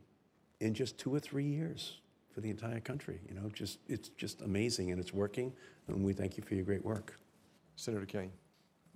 [0.61, 1.96] in just two or three years
[2.30, 3.18] for the entire country.
[3.26, 5.55] You know, just, it's just amazing and it's working.
[5.86, 7.18] And we thank you for your great work.
[7.76, 8.32] Senator Kaine.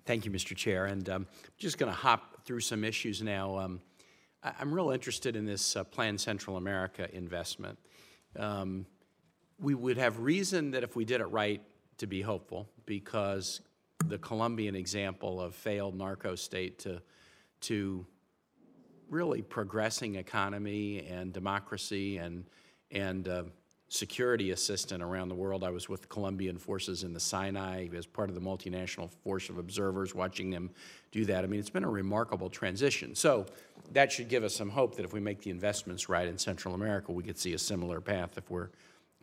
[0.04, 0.54] Thank you, Mr.
[0.54, 0.84] Chair.
[0.84, 1.26] And um,
[1.56, 3.56] just going to hop through some issues now.
[3.56, 3.80] Um,
[4.42, 7.78] I- I'm real interested in this uh, Plan Central America investment.
[8.38, 8.84] Um,
[9.58, 11.62] we would have reason that if we did it right
[11.96, 13.62] to be hopeful because
[14.08, 17.00] the Colombian example of failed narco state to,
[17.62, 18.04] to
[19.12, 22.44] really progressing economy and democracy and,
[22.90, 23.42] and uh,
[23.88, 25.62] security assistant around the world.
[25.62, 29.58] I was with Colombian forces in the Sinai as part of the multinational force of
[29.58, 30.70] observers watching them
[31.10, 31.44] do that.
[31.44, 33.14] I mean, it's been a remarkable transition.
[33.14, 33.44] So
[33.92, 36.74] that should give us some hope that if we make the investments right in Central
[36.74, 38.70] America, we could see a similar path if we're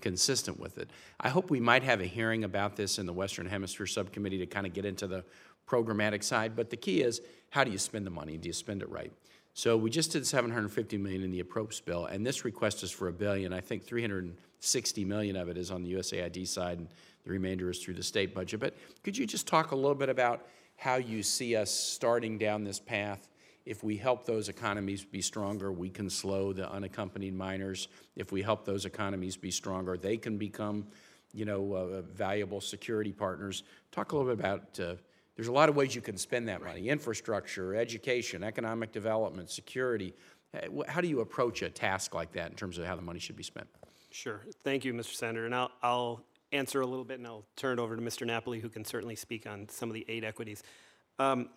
[0.01, 0.91] consistent with it.
[1.19, 4.45] I hope we might have a hearing about this in the Western Hemisphere Subcommittee to
[4.45, 5.25] kind of get into the
[5.67, 6.55] programmatic side.
[6.55, 8.37] But the key is, how do you spend the money?
[8.37, 9.11] Do you spend it right?
[9.59, 13.09] So we just did 750 million in the approach bill, and this request is for
[13.09, 13.51] a billion.
[13.51, 16.87] I think 360 million of it is on the USAID side, and
[17.25, 18.61] the remainder is through the state budget.
[18.61, 20.45] But could you just talk a little bit about
[20.77, 23.27] how you see us starting down this path?
[23.65, 27.89] If we help those economies be stronger, we can slow the unaccompanied minors.
[28.15, 30.87] If we help those economies be stronger, they can become,
[31.33, 33.63] you know, uh, valuable security partners.
[33.91, 34.79] Talk a little bit about.
[34.79, 34.95] Uh,
[35.39, 40.13] there's a lot of ways you can spend that money: infrastructure, education, economic development, security.
[40.89, 43.37] How do you approach a task like that in terms of how the money should
[43.37, 43.65] be spent?
[44.11, 44.41] Sure.
[44.65, 45.13] Thank you, Mr.
[45.13, 45.45] Senator.
[45.45, 48.27] And I'll, I'll answer a little bit and I'll turn it over to Mr.
[48.27, 50.61] Napoli, who can certainly speak on some of the aid equities.
[51.19, 51.47] Um,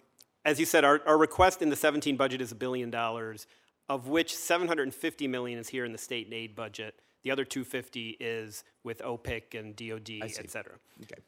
[0.45, 3.49] As you said, our, our request in the 17 budget is a billion dollars,
[3.89, 6.95] of which 750 million is here in the state and aid budget.
[7.25, 10.75] The other 250 is with OPIC and DOD, et cetera.
[11.03, 11.21] Okay.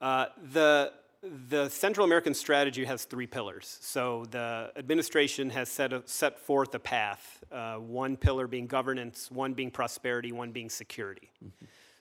[0.00, 0.92] Uh, The,
[1.22, 3.78] the Central American strategy has three pillars.
[3.82, 9.30] So the administration has set, a- set forth a path, uh, one pillar being governance,
[9.30, 11.30] one being prosperity, one being security.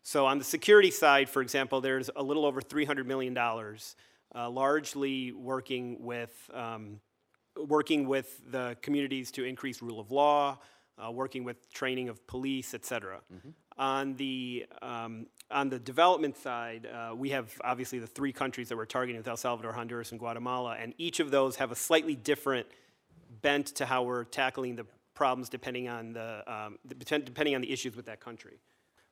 [0.03, 5.33] So on the security side, for example, there's a little over $300 million, uh, largely
[5.33, 7.01] working with, um,
[7.57, 10.57] working with the communities to increase rule of law,
[10.97, 13.19] uh, working with training of police, et cetera.
[13.79, 18.75] On the, um, on the development side, uh, we have obviously the three countries that
[18.75, 22.13] we're targeting with El Salvador, Honduras, and Guatemala, and each of those have a slightly
[22.13, 22.67] different
[23.41, 27.71] bent to how we're tackling the problems depending on the, um, the- depending on the
[27.71, 28.59] issues with that country.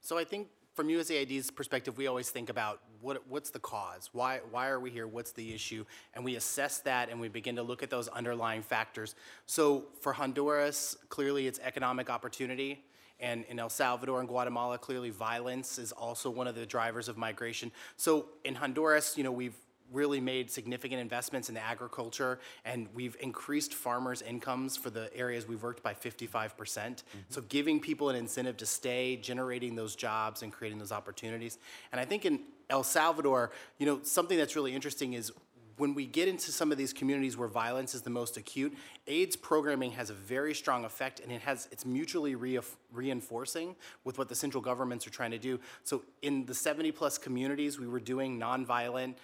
[0.02, 4.10] So I think from USAID's perspective, we always think about what, what's the cause?
[4.14, 5.08] Why, why are we here?
[5.08, 5.86] What's the issue?
[6.14, 9.16] And we assess that and we begin to look at those underlying factors.
[9.46, 12.84] So for Honduras, clearly it's economic opportunity.
[13.20, 17.18] And in El Salvador and Guatemala, clearly violence is also one of the drivers of
[17.18, 17.72] migration.
[17.96, 19.56] So in Honduras, you know, we've
[19.92, 25.64] really made significant investments in agriculture, and we've increased farmers' incomes for the areas we've
[25.64, 26.58] worked by 55%.
[26.58, 27.20] percent mm-hmm.
[27.30, 31.58] So giving people an incentive to stay, generating those jobs and creating those opportunities.
[31.92, 35.32] And I think in El Salvador, you know, something that's really interesting is
[35.78, 38.76] when we get into some of these communities where violence is the most acute,
[39.08, 44.18] AID's programming has a very strong effect and it has it's mutually reaf- reinforcing with
[44.18, 45.60] what the central governments are trying to do.
[45.84, 49.16] So in the 70 plus communities we were doing nonviolent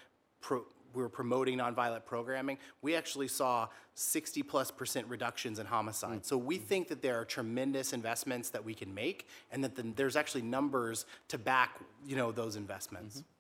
[0.42, 6.20] pro, we were promoting nonviolent programming, we actually saw 60 plus percent reductions in homicide.
[6.20, 6.26] Mm.
[6.26, 9.84] So we think that there are tremendous investments that we can make and that the,
[9.96, 13.18] there's actually numbers to back, you know, those investments.
[13.18, 13.33] Mm-hmm.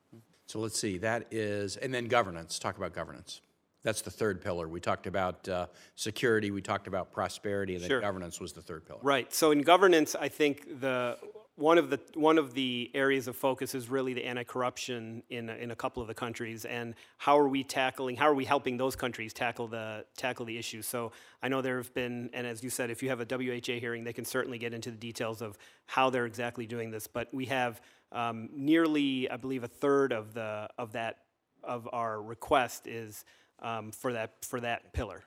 [0.45, 3.41] So let's see, that is, and then governance, talk about governance.
[3.83, 4.67] That's the third pillar.
[4.67, 8.01] We talked about uh, security, we talked about prosperity, and then Sure.
[8.01, 8.99] governance was the third pillar.
[9.03, 9.33] Right.
[9.33, 11.17] So in governance, I think the
[11.55, 15.53] one of the one of the areas of focus is really the anti-corruption in a,
[15.55, 18.15] in a couple of the countries, and how are we tackling?
[18.15, 20.81] How are we helping those countries tackle the tackle the issue?
[20.81, 21.11] So
[21.43, 24.03] I know there have been, and as you said, if you have a WHA hearing,
[24.03, 27.05] they can certainly get into the details of how they're exactly doing this.
[27.05, 27.81] But we have
[28.13, 31.17] um, nearly, I believe, a third of the of that
[31.63, 33.25] of our request is
[33.59, 35.23] um, for that for that pillar.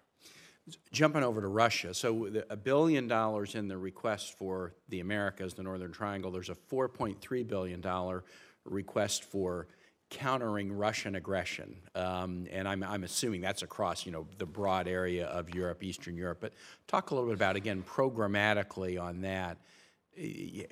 [0.90, 5.62] Jumping over to Russia, so a billion dollars in the request for the Americas, the
[5.62, 8.20] Northern Triangle, there's a $4.3 billion
[8.64, 9.68] request for
[10.10, 11.76] countering Russian aggression.
[11.94, 16.16] Um, And I'm, I'm assuming that's across, you know, the broad area of Europe, Eastern
[16.16, 16.38] Europe.
[16.40, 16.52] But
[16.88, 19.58] talk a little bit about, again, programmatically on that.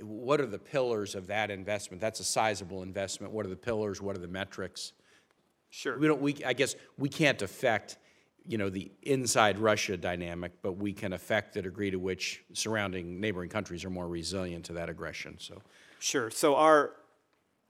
[0.01, 2.01] What are the pillars of that investment?
[2.01, 3.33] That's a sizable investment.
[3.33, 4.01] What are the pillars?
[4.01, 4.93] What are the metrics?
[5.71, 5.99] Sure.
[5.99, 7.99] We don't, we, I guess, we can't affect,
[8.47, 13.21] you know, the inside Russia dynamic, but we can affect the degree to which surrounding
[13.21, 15.61] neighboring countries are more resilient to that aggression, so.
[15.99, 16.31] Sure.
[16.31, 16.93] So our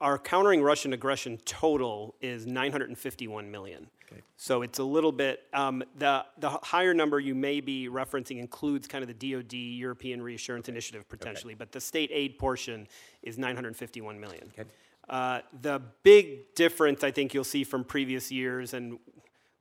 [0.05, 3.89] our countering Russian aggression total is 951 million.
[4.05, 4.21] Okay.
[4.37, 8.87] So it's a little bit um, the the higher number you may be referencing includes
[8.87, 12.87] kind of the DoD European Reassurance Initiative potentially, but the state aid portion
[13.23, 14.53] is 951 million.
[14.59, 14.69] Okay.
[15.09, 18.99] Uh, the big difference I think you'll see from previous years and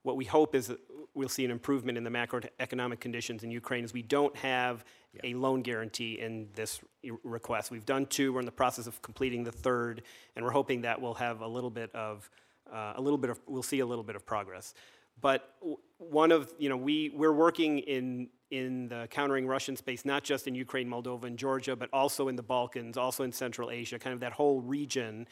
[0.03, 0.79] what we hope is that
[1.13, 4.83] we'll see an improvement in the macroeconomic conditions in Ukraine is we don't have
[5.23, 6.79] a loan guarantee in this
[7.23, 7.71] request.
[7.71, 10.03] We've done two, we're in the process of completing the third,
[10.35, 12.29] and we're hoping that we'll have a little bit of,
[12.71, 14.73] uh, a little bit of, we'll see a little bit of progress.
[15.21, 15.55] But
[15.97, 20.47] one of, you know, we, we're working in, in the countering Russian space, not just
[20.47, 24.13] in Ukraine, Moldova, and Georgia, but also in the Balkans, also in Central Asia, kind
[24.13, 25.27] of that whole region.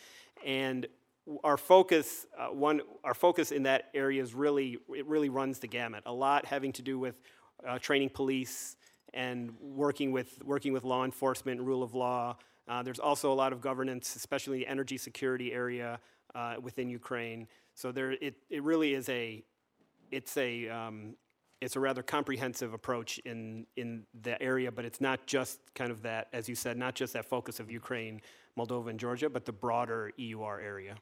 [0.46, 0.88] And
[1.44, 5.68] our focus, uh, one, our focus in that area is really, it really runs the
[5.68, 6.04] gamut.
[6.06, 7.20] A lot having to do with
[7.68, 8.76] uh, training police
[9.14, 12.38] and working with, working with law enforcement, rule of law.
[12.68, 16.00] Uh, there's also a lot of governance, especially the energy security area
[16.36, 17.48] uh, within Ukraine.
[17.74, 19.44] So there, it, it really is a,
[20.12, 21.16] it's a, um,
[21.62, 26.02] it's a rather comprehensive approach in, in the area, but it's not just kind of
[26.02, 28.20] that, as you said, not just that focus of Ukraine,
[28.58, 30.96] Moldova, and Georgia, but the broader EUR area.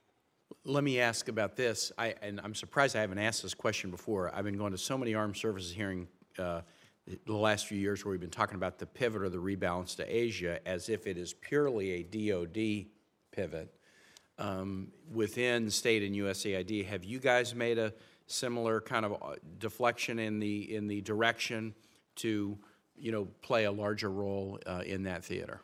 [0.65, 4.33] Let me ask about this, I, and I'm surprised I haven't asked this question before.
[4.35, 6.07] I've been going to so many armed services hearing,
[6.37, 6.61] uh,
[7.25, 10.05] the last few years where we've been talking about the pivot or the rebalance to
[10.05, 12.87] Asia as if it is purely a DoD
[13.31, 13.73] pivot.
[14.37, 17.93] Um, Within state and USAID, have you guys made a
[18.27, 21.73] similar kind of uh, deflection in the, in the direction
[22.17, 22.57] to,
[22.95, 25.61] you know, play a larger role uh, in that theater?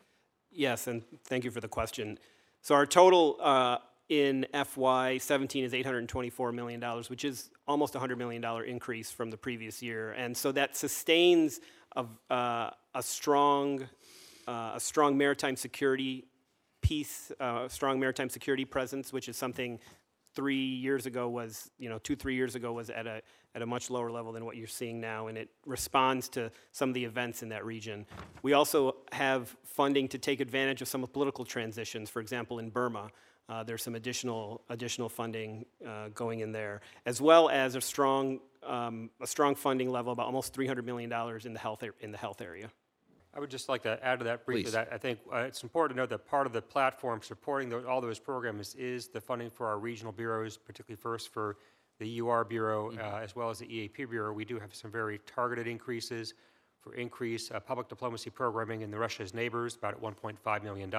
[0.50, 2.18] Yes, and thank you for the question.
[2.62, 3.78] So our total, uh,
[4.08, 9.36] in FY '17 is $824 million, which is almost a $100 million increase from the
[9.36, 10.12] previous year.
[10.12, 11.60] And so that sustains
[11.96, 13.88] a, uh, a strong,
[14.46, 16.24] uh, a strong maritime security
[16.80, 19.80] piece, uh, a strong maritime security presence, which is something
[20.34, 23.22] three years ago was, you know, two, three years ago was at a,
[23.54, 26.90] at a much lower level than what you're seeing now, and it responds to some
[26.90, 28.04] of the events in that region.
[28.42, 32.68] We also have funding to take advantage of some of political transitions, for example, in
[32.68, 33.10] Burma.
[33.48, 38.40] Uh, there's some additional, additional funding uh, going in there, as well as a strong,
[38.64, 41.12] um, a strong funding level, about almost $300 million
[41.44, 42.70] in the health, ar- in the health area.
[43.32, 44.72] I would just like to add to that briefly, Please.
[44.72, 47.84] that I think uh, it's important to note that part of the platform supporting tho-
[47.86, 51.58] all those programs is the funding for our regional bureaus, particularly first for
[51.98, 54.32] the EUR Bureau, uh, as well as the EAP Bureau.
[54.32, 56.34] We do have some very targeted increases
[56.80, 60.90] for increased uh, public diplomacy programming in the Russia's neighbors, about at $1.5 million.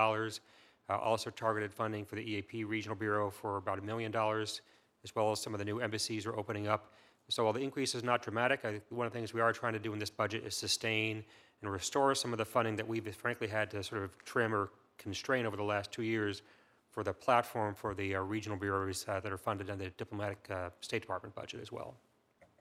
[0.89, 4.61] Uh, Also targeted funding for the EAP Regional Bureau for about a million dollars,
[5.03, 6.93] as well as some of the new embassies are opening up.
[7.29, 9.73] So while the increase is not dramatic, I, one of the things we are trying
[9.73, 11.25] to do in this budget is sustain
[11.61, 14.69] and restore some of the funding that we've frankly had to sort of trim or
[14.97, 16.41] constrain over the last two years
[16.89, 20.47] for the platform for the uh, regional bureaus uh, that are funded in the diplomatic
[20.49, 21.95] uh, State Department budget as well.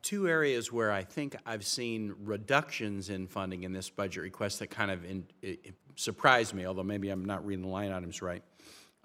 [0.07, 4.69] Two areas where I think I've seen reductions in funding in this budget request that
[4.69, 5.27] kind of in,
[5.97, 8.41] surprised me, although maybe I'm not reading the line items right.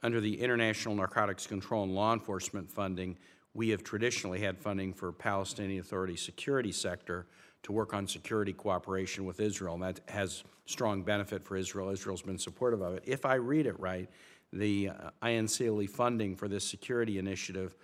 [0.03, 3.17] Under the International Narcotics Control and Law Enforcement funding,
[3.55, 7.25] we have traditionally had funding for Palestinian Authority security sector
[7.63, 11.89] to work on security cooperation with Israel, and that has strong benefit for Israel.
[11.89, 13.03] Israel's been supportive of it.
[13.07, 14.07] If I read it right,
[14.53, 17.75] the uh, INCLE funding for this security initiative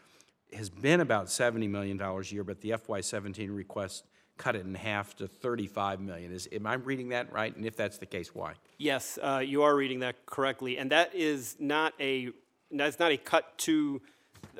[0.53, 4.05] has been about $70 million a year, but the FY17 request
[4.37, 6.31] cut it in half to 35 million.
[6.31, 7.55] Is, am I reading that right?
[7.55, 8.53] And if that's the case, why?
[8.77, 12.29] Yes, uh, you are reading that correctly, and that is not a
[12.69, 14.01] that's not a cut to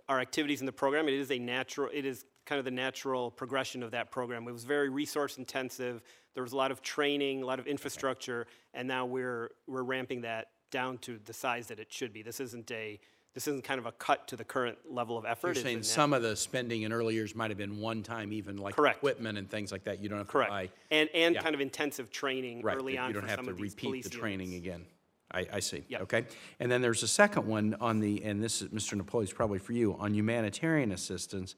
[0.08, 1.08] our activities in the program.
[1.08, 1.90] It is a natural.
[1.94, 4.48] It is kind of the natural progression of that program.
[4.48, 6.02] It was very resource intensive.
[6.34, 10.22] There was a lot of training, a lot of infrastructure, and now we're we're ramping
[10.22, 12.22] that down to the size that it should be.
[12.22, 13.00] This isn't a
[13.38, 15.50] this isn't kind of a cut to the current level of effort.
[15.50, 18.58] You're It's saying some of the spending in early years might have been one-time even,
[18.58, 18.98] like Correct.
[18.98, 20.02] equipment and things like that.
[20.02, 20.70] You don't have to correct, buy.
[20.90, 21.44] and and Yeah.
[21.44, 23.58] kind of intensive training Right, early that on you don't for have some to of
[23.58, 24.66] these repeat police the training units.
[24.66, 24.86] again.
[25.30, 25.84] I, I see.
[25.88, 26.02] Yep.
[26.02, 26.26] Okay.
[26.60, 28.96] And then there's a second one on the, and this is, Mr.
[28.98, 31.54] Napoli, is probably for you, on humanitarian assistance.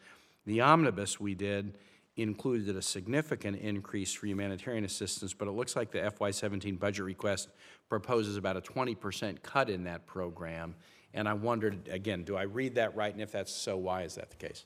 [0.45, 1.77] The omnibus we did
[2.17, 7.47] included a significant increase for humanitarian assistance, but it looks like the FY17 budget request
[7.87, 10.75] proposes about a 20% cut in that program.
[11.13, 13.11] And I wondered, again, do I read that right?
[13.11, 14.65] And if that's so, why is that the case?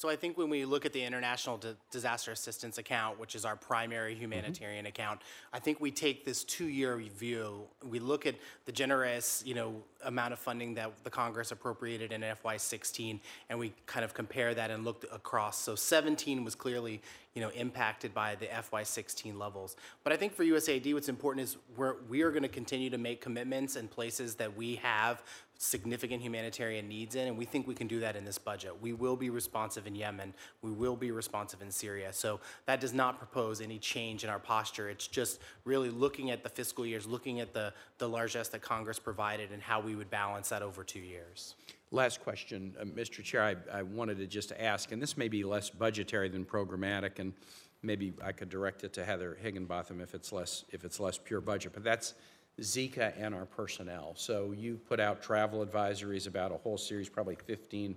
[0.00, 3.44] So I think when we look at the International Di- Disaster Assistance Account, which is
[3.44, 4.22] our primary mm-hmm.
[4.22, 5.20] humanitarian account,
[5.52, 7.64] I think we take this two-year review.
[7.86, 9.74] We look at the generous, you know,
[10.06, 14.70] amount of funding that the Congress appropriated in FY16, and we kind of compare that
[14.70, 15.58] and looked across.
[15.58, 17.02] So 17 was clearly,
[17.34, 19.76] you know, impacted by the FY16 levels.
[20.02, 22.96] But I think for USAID, what's important is we're, we are going to continue to
[22.96, 25.22] make commitments in places that we have
[25.62, 28.72] significant humanitarian needs in, and we think we can do that in this budget.
[28.80, 30.32] We will be responsive in Yemen.
[30.62, 32.14] We will be responsive in Syria.
[32.14, 34.88] So that does not propose any change in our posture.
[34.88, 38.98] It's just really looking at the fiscal years, looking at the, the largesse that Congress
[38.98, 41.56] provided and how we would balance that over two years.
[41.90, 43.22] Last question, uh, Mr.
[43.22, 47.18] Chair, I, I wanted to just ask, and this may be less budgetary than programmatic,
[47.18, 47.34] and
[47.82, 51.42] maybe I could direct it to Heather Higginbottom if it's less, if it's less pure
[51.42, 52.14] budget, but that's
[52.60, 54.12] Zika and our personnel.
[54.16, 57.96] So you put out travel advisories about a whole series, probably 15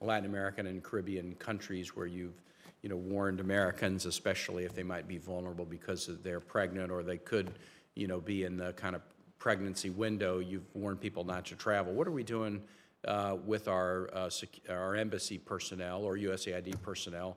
[0.00, 2.40] Latin American and Caribbean countries where you've,
[2.82, 7.18] you know, warned Americans, especially if they might be vulnerable because they're pregnant or they
[7.18, 7.52] could,
[7.94, 9.02] you know, be in the kind of
[9.38, 11.92] pregnancy window, you've warned people not to travel.
[11.92, 12.62] What are we doing
[13.06, 14.30] uh, with our, uh,
[14.68, 17.36] our embassy personnel or USAID personnel,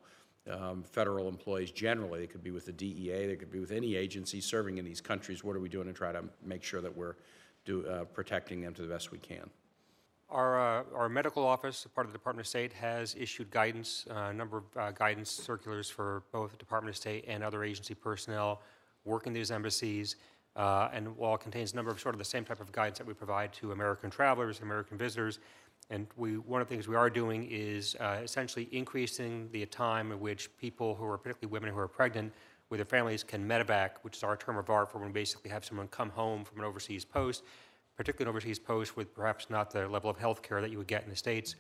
[0.52, 2.20] um, federal employees generally?
[2.20, 5.02] They could be with the DEA, they could be with any agency serving in these
[5.02, 5.44] countries.
[5.44, 7.16] What are we doing to try to make sure that we're
[7.66, 9.50] do, uh, protecting them to the best we can?
[10.30, 14.06] Our, uh, our medical office, a part of the Department of State, has issued guidance,
[14.10, 17.64] uh, a number of uh, guidance circulars for both the Department of State and other
[17.64, 18.62] agency personnel
[19.04, 20.16] working these embassies.
[20.56, 22.98] Uh, And while it contains a number of sort of the same type of guidance
[22.98, 25.40] that we provide to American travelers and American visitors,
[25.90, 30.12] and we, one of the things we are doing is uh, essentially increasing the time
[30.12, 32.34] in which people who are, particularly women who are pregnant,
[32.70, 35.52] with their families can medevac, which is our term of art for when we basically
[35.52, 37.44] have someone come home from an overseas post,
[37.96, 40.88] particularly an overseas post with perhaps not the level of health care that you would
[40.88, 41.56] get in the States.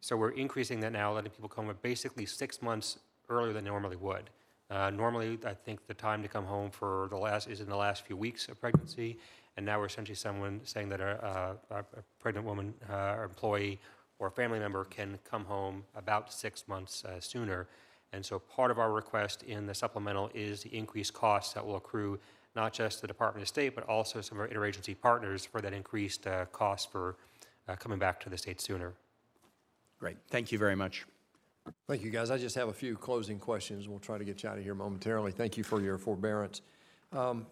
[0.00, 2.98] So we're increasing that now, letting people come home basically six months
[3.28, 4.30] earlier than normally would.
[4.70, 7.76] Uh, Normally, I think the time to come home for the last, is in the
[7.76, 9.18] last few weeks of pregnancy,
[9.56, 11.84] And now we're essentially someone saying that a, a, a
[12.20, 13.80] pregnant woman, uh, or employee,
[14.18, 17.66] or a family member can come home about six months uh, sooner.
[18.12, 21.76] And so part of our request in the supplemental is the increased costs that will
[21.76, 22.18] accrue
[22.54, 25.72] not just the Department of State, but also some of our interagency partners for that
[25.72, 27.16] increased uh, cost for
[27.68, 28.94] uh, coming back to the state sooner.
[29.98, 31.04] Great, thank you very much.
[31.88, 32.30] Thank you, guys.
[32.30, 33.88] I just have a few closing questions.
[33.88, 35.32] We'll try to get you out of here momentarily.
[35.32, 36.62] Thank you for your forbearance.
[37.12, 37.46] Um,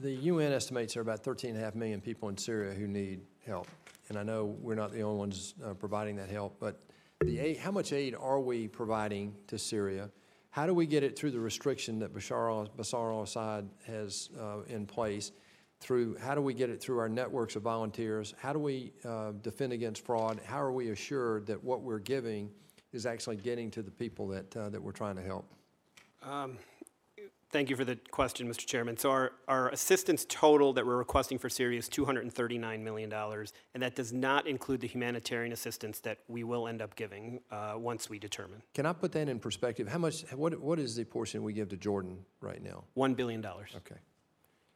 [0.00, 2.86] The UN estimates there are about 13 and a half million people in Syria who
[2.86, 3.68] need help.
[4.08, 6.80] And I know we're not the only ones uh, providing that help, but
[7.20, 10.10] the aid, how much aid are we providing to Syria?
[10.50, 14.62] How do we get it through the restriction that Bashar al- Bashar al-Assad has uh,
[14.68, 15.32] in place?
[15.80, 18.34] Through, how do we get it through our networks of volunteers?
[18.38, 20.40] How do we uh, defend against fraud?
[20.44, 22.50] How are we assured that what we're giving
[22.92, 25.52] is actually getting to the people that, uh, that we're trying to help?
[27.52, 28.66] Thank you for the question, Mr.
[28.66, 28.96] Chairman.
[28.96, 33.94] So our, our assistance total that we're requesting for Syria is $239 million, and that
[33.94, 38.18] does not include the humanitarian assistance that we will end up giving uh, once we
[38.18, 38.62] determine.
[38.74, 39.86] Can I put that in perspective?
[39.86, 42.84] How much, what, what is the portion we give to Jordan right now?
[42.96, 43.44] $1 billion.
[43.46, 44.00] Okay.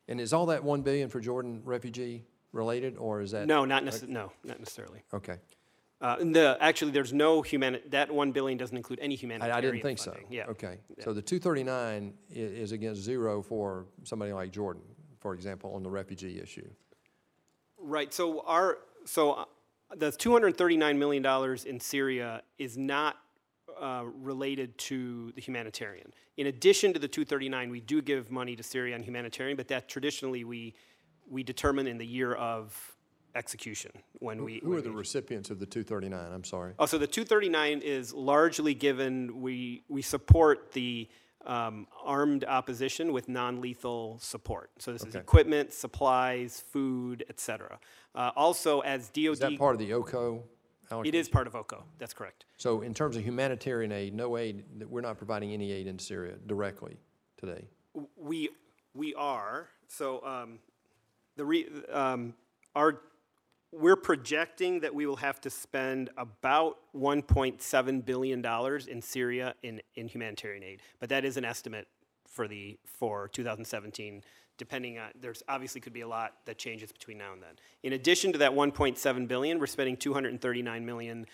[0.06, 3.46] And is all that 1 billion for Jordan refugee related, or is that?
[3.46, 5.02] No, not necess, no, not necessarily.
[5.12, 5.36] Okay.
[6.00, 9.60] Uh, the, actually, there's no humani, that 1 billion doesn't include any I, humanitarian I
[9.60, 10.16] didn't think so.
[10.30, 10.46] Yeah.
[10.46, 10.78] Okay.
[11.00, 14.82] So the 239 is against zero for somebody like Jordan,
[15.18, 16.68] for example, on the refugee issue.
[17.78, 19.44] Right, so our, so uh,
[19.96, 23.16] the $239 million in Syria is not
[23.80, 26.12] uh, related to the humanitarian.
[26.36, 29.88] In addition to the 239, we do give money to Syria on humanitarian, but that
[29.88, 30.74] traditionally we,
[31.28, 32.89] we determine in the year of
[33.34, 34.60] execution when we.
[34.62, 36.32] Who when are the we- recipients of the 239?
[36.32, 36.74] I'm sorry.
[36.78, 41.08] Oh, so the 239 is largely given, we, we support the
[41.46, 44.70] um, armed opposition with non-lethal support.
[44.78, 47.78] So this is equipment, supplies, food, et cetera.
[48.14, 49.24] Uh, Also, as DOD.
[49.32, 50.42] Is that part of the OCO?
[50.90, 51.14] It allocation?
[51.14, 52.44] is part of OCO, that's correct.
[52.56, 56.34] So in terms of humanitarian aid, no aid, we're not providing any aid in Syria
[56.46, 56.96] directly
[57.36, 57.68] today?
[58.16, 58.48] We,
[58.92, 60.58] we are, so um,
[61.36, 62.34] the, re- um,
[62.74, 63.00] our,
[63.72, 68.44] we're projecting that we will have to spend about $1.7 billion
[68.88, 70.82] in Syria in, in humanitarian aid.
[70.98, 71.86] But that is an estimate
[72.26, 74.22] for the, for 2017,
[74.56, 77.54] depending on, there's obviously could be a lot that changes between now and then.
[77.82, 81.26] In addition to that 1.7 billion, we're spending 239 million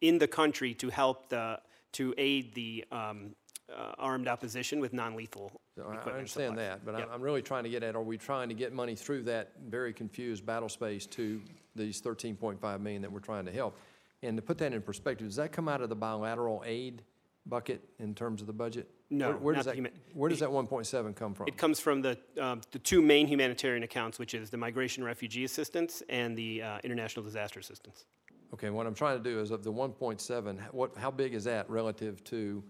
[0.00, 1.60] in the country to help the,
[1.92, 3.34] to aid the um,
[3.74, 5.84] uh, armed opposition with non-lethal So.
[5.86, 7.10] I- understand that, but I'm, Yep.
[7.12, 9.92] I'm really trying to get at, are we trying to get money through that very
[9.92, 11.40] confused battle space to
[11.76, 13.76] these 13.5 million that we're trying to help?
[14.22, 17.02] And to put that in perspective, does that come out of the bilateral aid
[17.46, 18.90] bucket in terms of the budget?
[19.10, 19.76] No, Where- Where does that,
[20.12, 21.48] where does that 1.7 come from?
[21.48, 25.44] It comes from the, um, the two main humanitarian accounts, which is the Migration Refugee
[25.44, 28.04] Assistance and the uh, International Disaster Assistance.
[28.52, 31.68] Okay, what I'm trying to do is of the 1.7, what, how big is that
[31.70, 32.64] relative to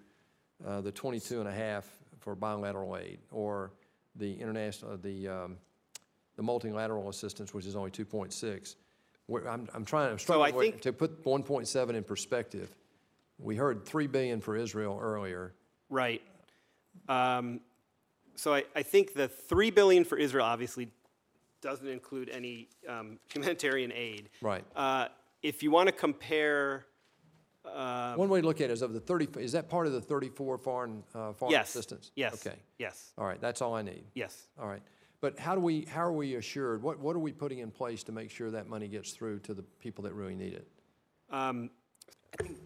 [0.67, 1.87] uh, the 22 and a half
[2.19, 3.19] for bilateral aid?
[3.31, 3.73] Or
[4.17, 5.57] the international, the, um,
[6.37, 8.75] the multilateral assistance, which is only 2.6?
[9.27, 12.75] Where, I'm, I'm trying, I'm So struggling with- think- to put 1.7 in perspective.
[13.39, 15.55] We heard 3 billion for Israel earlier.
[15.91, 16.23] Right.
[17.09, 17.61] Um,
[18.35, 20.91] so I, I think the three billion for Israel obviously
[21.61, 24.29] doesn't include any um, humanitarian aid.
[24.41, 24.65] Right.
[24.77, 25.09] Uh,
[25.43, 26.87] if you want to compare,
[27.75, 29.93] uh, One way to look at it is of the 30, is that part of
[29.93, 32.11] the 34 foreign, uh, foreign yes, assistance?
[32.17, 34.05] yes, Okay, yes, all right, that's all I need.
[34.15, 34.47] yes.
[34.61, 34.83] All right.
[35.21, 38.05] But how do we, how are we assured, what, what are we putting in place
[38.05, 40.69] to make sure that money gets through to the people that really need it?
[41.31, 41.71] Um,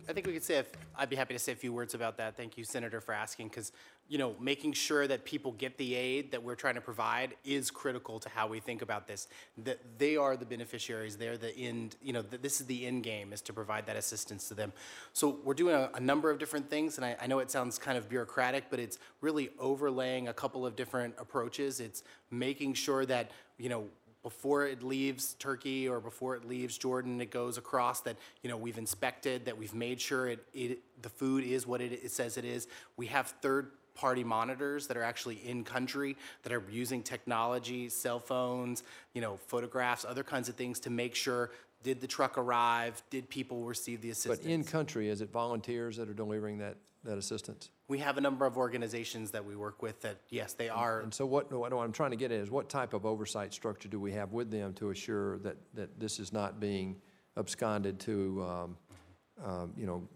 [0.09, 2.17] I think we could say, if- I'd be happy to say a few words about
[2.19, 2.37] that.
[2.37, 3.73] Thank you, Senator, for asking, because,
[4.09, 7.71] you know, making sure that people get the aid that we're trying to provide is
[7.71, 9.29] critical to how we think about this.
[9.59, 13.05] That they are the beneficiaries, they're the end, you know, th- this is the end
[13.05, 14.73] game, is to provide that assistance to them.
[15.13, 17.79] So we're doing a, a number of different things, and I, I know it sounds
[17.79, 21.81] kind of bureaucratic, but it's really overlaying a couple of different approaches.
[21.81, 23.87] It's making sure that, you know,
[24.23, 28.57] before it leaves Turkey or before it leaves Jordan, it goes across that, you know,
[28.57, 32.37] we've inspected, that we've made sure it, it, the food is what it, it says
[32.37, 32.69] it is.
[32.97, 38.85] We have third-party monitors that are actually in country, that are using technology, cell phones,
[39.13, 41.51] you know, photographs, other kinds of things to make sure,
[41.83, 43.03] did the truck arrive?
[43.11, 44.39] Did people receive the assistance.
[44.39, 47.71] But in country, is it volunteers that are delivering that, that assistance?
[47.93, 51.13] We have a number of organizations that we work with that, yes, they are And
[51.13, 54.01] so what, what I'm trying to get at is what type of oversight structure do
[54.01, 56.97] we have with them to assure that, that this is not being
[57.37, 58.77] absconded to, um,
[59.45, 60.09] um, you know,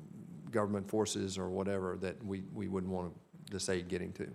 [0.50, 3.12] government forces or whatever that we, we wouldn't want
[3.50, 4.26] this aid getting to?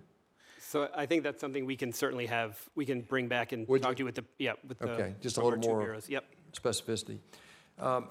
[0.59, 3.81] So I think that's something we can certainly have, we can bring back and Would
[3.81, 3.95] talk you?
[3.95, 4.87] to you with the, yeah, with the.
[4.87, 6.07] Okay, just a little more- bureaus.
[6.07, 6.25] Yep.
[6.53, 7.17] specificity.
[7.79, 8.07] Um,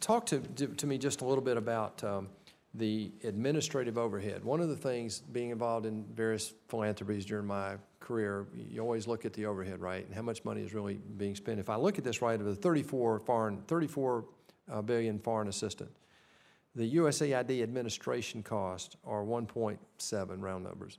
[0.00, 2.28] Talk to, to me just a little bit about um,
[2.74, 4.44] the administrative overhead.
[4.44, 9.24] One of the things, being involved in various philanthropies during my career, you always look
[9.26, 10.04] at the overhead, right?
[10.04, 11.60] And how much money is really being spent.
[11.60, 14.24] If I look at this right, of the 34 foreign, 34
[14.70, 15.90] uh, billion foreign assistant,
[16.74, 19.76] the USAID administration costs are 1.7
[20.40, 20.98] round numbers.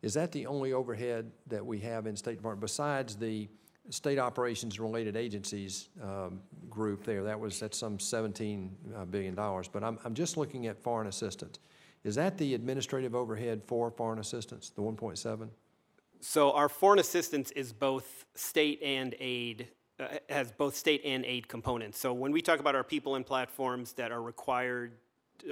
[0.00, 3.48] Is that the only overhead that we have in State Department besides the
[3.90, 7.22] state operations related agencies um, group there?
[7.24, 9.68] That was, that's some 17 uh, billion dollars.
[9.68, 11.58] But I'm, I'm just looking at foreign assistance.
[12.04, 15.48] Is that the administrative overhead for foreign assistance, the 1.7?
[16.20, 19.68] So our foreign assistance is both state and aid,
[20.00, 21.98] uh, has both state and aid components.
[21.98, 24.92] So when we talk about our people and platforms that are required,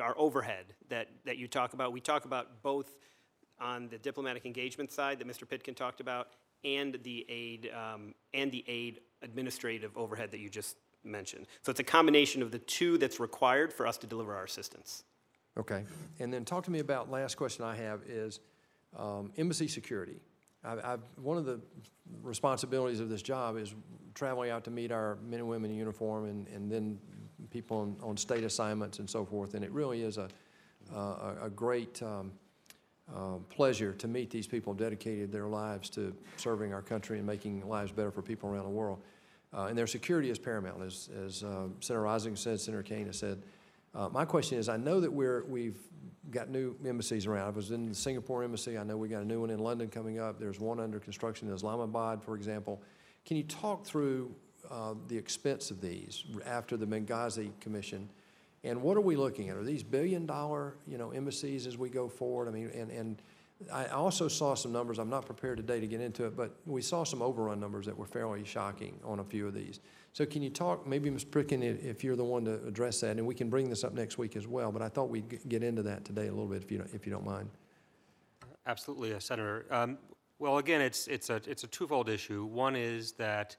[0.01, 2.97] our overhead that, that you talk about, we talk about both
[3.61, 5.49] on the diplomatic engagement side that Mr.
[5.49, 6.29] Pitkin talked about
[6.67, 11.47] and the aid, um, and the aid administrative overhead that you just mentioned.
[11.63, 15.05] So it's a combination of the two that's required for us to deliver our assistance.
[15.57, 15.85] Okay.
[16.19, 18.41] And then talk to me about, last question I have is
[18.99, 20.21] um, embassy security.
[20.65, 21.61] I- I've, one of the
[22.23, 23.75] responsibilities of this job is
[24.15, 26.99] traveling out to meet our men and women in uniform and, and then
[27.51, 29.55] people on, on state assignments and so forth.
[29.55, 30.29] And it really is a,
[30.95, 32.33] a, a great um,
[33.15, 37.27] uh, pleasure to meet these people who dedicated their lives to serving our country and
[37.27, 39.01] making lives better for people around the world.
[39.55, 43.19] Uh, and their security is paramount, as, as uh, Senator Rising said, Senator Kaine has
[43.19, 43.43] said.
[43.95, 45.79] Uh, my question is, I know that we're, we've
[46.31, 47.47] got new embassies around.
[47.47, 48.77] I was in the Singapore embassy.
[48.77, 50.39] I know we got a new one in London coming up.
[50.39, 52.83] There's one under construction in Islamabad, for example.
[53.25, 54.35] Can you talk through
[54.71, 58.11] uh, the expense of these after the Benghazi Commission?
[58.67, 59.57] And what are we looking at?
[59.57, 62.49] Are these billion-dollar, you know, embassies as we go forward?
[62.49, 63.23] I mean, and, and
[63.73, 66.83] I also saw some numbers, I'm not prepared today to get into it, but we
[66.83, 69.81] saw some overrun numbers that were fairly shocking on a few of these.
[70.13, 71.25] So can you talk, maybe Ms.
[71.25, 74.19] Pitkin, if you're the one to address that, and we can bring this up next
[74.19, 76.71] week as well, but I thought we'd get into that today a little bit, if
[76.73, 77.49] you don't, if you don't mind.
[78.67, 79.67] Absolutely, uh, Senator.
[79.71, 79.99] Um,
[80.39, 82.45] Well, again, it's, it's a, it's a twofold issue.
[82.45, 83.57] One is that,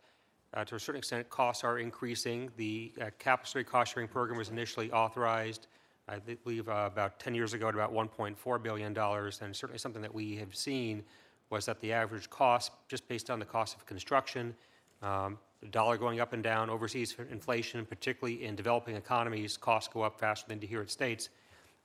[0.54, 2.50] uh, to a certain extent, costs are increasing.
[2.58, 5.68] The uh, street cost sharing program was initially authorized,
[6.08, 10.14] I believe, uh, about 10 years ago at about $1.4 billion, and certainly something that
[10.14, 11.04] we have seen
[11.50, 14.56] was that the average cost, just based on the cost of construction,
[15.02, 20.02] um, the dollar going up and down, overseas inflation, particularly in developing economies, costs go
[20.02, 21.30] up faster than here at States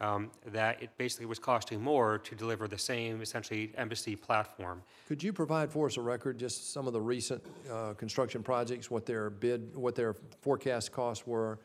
[0.02, 4.82] um, that it basically was costing more to deliver the same essentially embassy platform.
[5.06, 8.90] Could you provide for us a record, just some of the recent uh, construction projects,
[8.90, 11.60] what their bid, what their forecast costs were,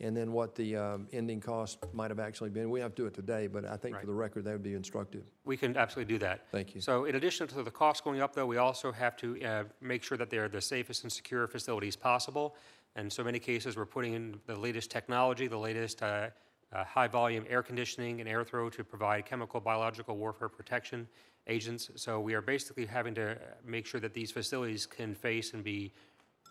[0.00, 2.70] and then what the um, ending cost might have actually been?
[2.70, 4.74] We have to do it today, but I think for the record, that would be
[4.74, 5.22] instructive.
[5.44, 6.46] We can absolutely do that.
[6.50, 6.80] Thank you.
[6.80, 10.02] So in addition to the cost going up, though, we also have to uh, make
[10.02, 12.56] sure that they're the safest and secure facilities possible.
[12.96, 16.28] And so many cases, we're putting in the latest technology, the latest uh,
[16.72, 21.06] uh, high-volume air conditioning and air throw to provide chemical, biological warfare protection
[21.46, 21.90] agents.
[21.96, 25.92] So we are basically having to make sure that these facilities can face and be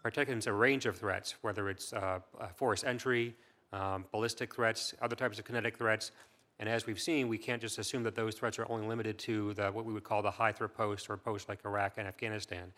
[0.04, 3.36] protected against a range of threats, whether it's uh, uh, entry,
[3.74, 6.12] um, ballistic threats, other types of kinetic threats.
[6.60, 9.54] And as we've seen, we can't just assume that those threats are only limited to
[9.54, 12.72] the, what we would call the high-threat posts or posts like Iraq and Afghanistan.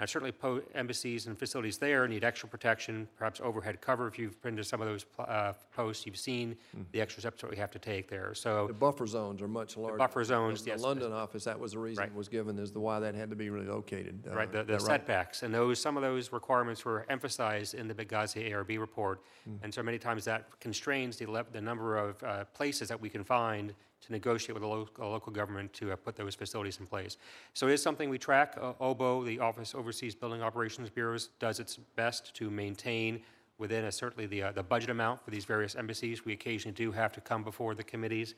[0.00, 4.08] Now, certainly po- embassies and facilities there need extra protection, perhaps overhead cover.
[4.08, 6.56] If you've been to some of those uh, posts, you've seen
[6.92, 8.34] the extra steps that we have to take there.
[8.34, 9.98] So The buffer zones are much larger.
[9.98, 10.80] buffer zones, The yes.
[10.80, 12.14] London office, that was the reason Right.
[12.14, 14.26] was given, is the why that had to be relocated.
[14.28, 14.82] uh, Right, the, the that right?
[14.82, 19.22] setbacks, and those, some of those requirements were emphasized in the Benghazi ARB report.
[19.44, 19.56] Hmm.
[19.62, 23.22] And so many times that constrains the, the number of uh, places that we can
[23.22, 23.74] find
[24.06, 27.16] to negotiate with a local, local government to uh, put those facilities in place.
[27.54, 28.56] So it is something we track.
[28.60, 33.20] Uh, OBO, the Office Overseas Building Operations Bureaus, does its best to maintain
[33.58, 36.24] within a, certainly the, uh, the budget amount for these various embassies.
[36.24, 38.34] We occasionally do have to come before the committees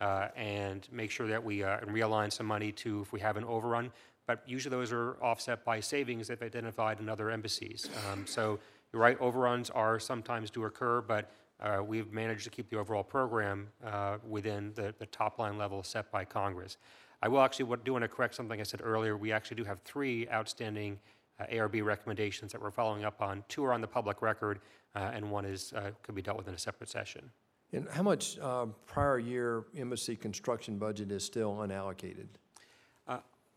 [0.00, 3.44] uh, and make sure that we uh, realign some money to if we have an
[3.44, 3.92] overrun.
[4.26, 7.88] But usually those are offset by savings if identified in other embassies.
[8.10, 8.58] Um, So
[8.92, 11.30] you're right, overruns are sometimes do occur, but
[11.60, 15.82] uh, we've managed to keep the overall program uh, within the, the top line level
[15.82, 16.76] set by Congress.
[17.22, 19.16] I will actually do want to correct something I said earlier.
[19.16, 20.98] We actually do have three outstanding
[21.40, 23.42] uh, ARB recommendations that we're following up on.
[23.48, 24.60] Two are on the public record,
[24.94, 27.30] uh, and one is, uh, could be dealt with in a separate session.
[27.72, 32.28] And how much uh, prior year embassy construction budget is still unallocated?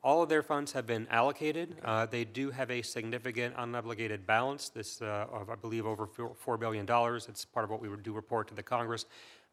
[0.01, 1.75] All of their funds have been allocated.
[1.83, 6.59] Uh, They do have a significant unobligated balance, this, uh, of, I believe, over $4
[6.59, 6.85] billion.
[7.27, 9.05] It's part of what we would do report to the Congress.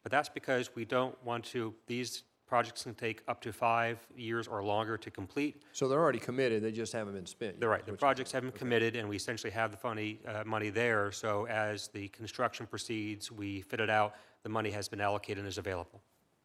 [0.04, 4.46] But that's because we don't want to, these projects can take up to five years
[4.46, 5.62] or longer to complete.
[5.72, 7.58] So they're already committed, they just haven't been spent.
[7.58, 11.10] They're right, the projects haven't committed, and we essentially have the funny, uh, money there,
[11.10, 14.14] so as the construction proceeds, we fit it out,
[14.44, 16.00] the money has been allocated and is available.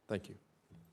[0.07, 0.35] Thank you.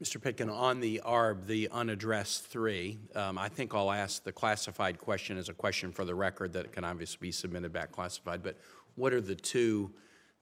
[0.03, 0.23] Mr.
[0.23, 5.37] Pitkin, on the ARB, the unaddressed three, um, I think I'll ask the classified question
[5.37, 8.57] as a question for the record that can obviously be submitted back classified, but
[8.95, 9.91] what are the two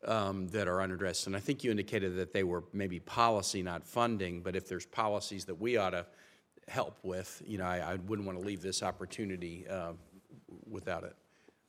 [0.04, 1.26] um, that are unaddressed?
[1.26, 4.84] And I think you indicated that they were maybe policy, not funding, but if there's
[4.84, 6.04] policies that we ought to
[6.68, 9.92] help with, you know, I, I wouldn't want to leave this opportunity uh,
[10.68, 11.16] without it.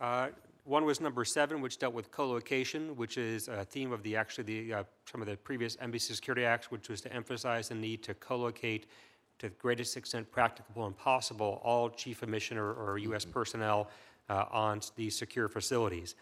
[0.02, 0.28] Uh,
[0.68, 4.44] One was number seven, which dealt with co-location, which is a theme of the, actually,
[4.44, 8.04] the, uh, some of the previous NBC Security Acts, which was to emphasize the need
[8.04, 8.86] to co-locate
[9.40, 13.24] to the greatest extent practicable and possible all chief of mission or, or U.S.
[13.24, 13.90] personnel
[14.30, 16.16] uh, on these secure facilities.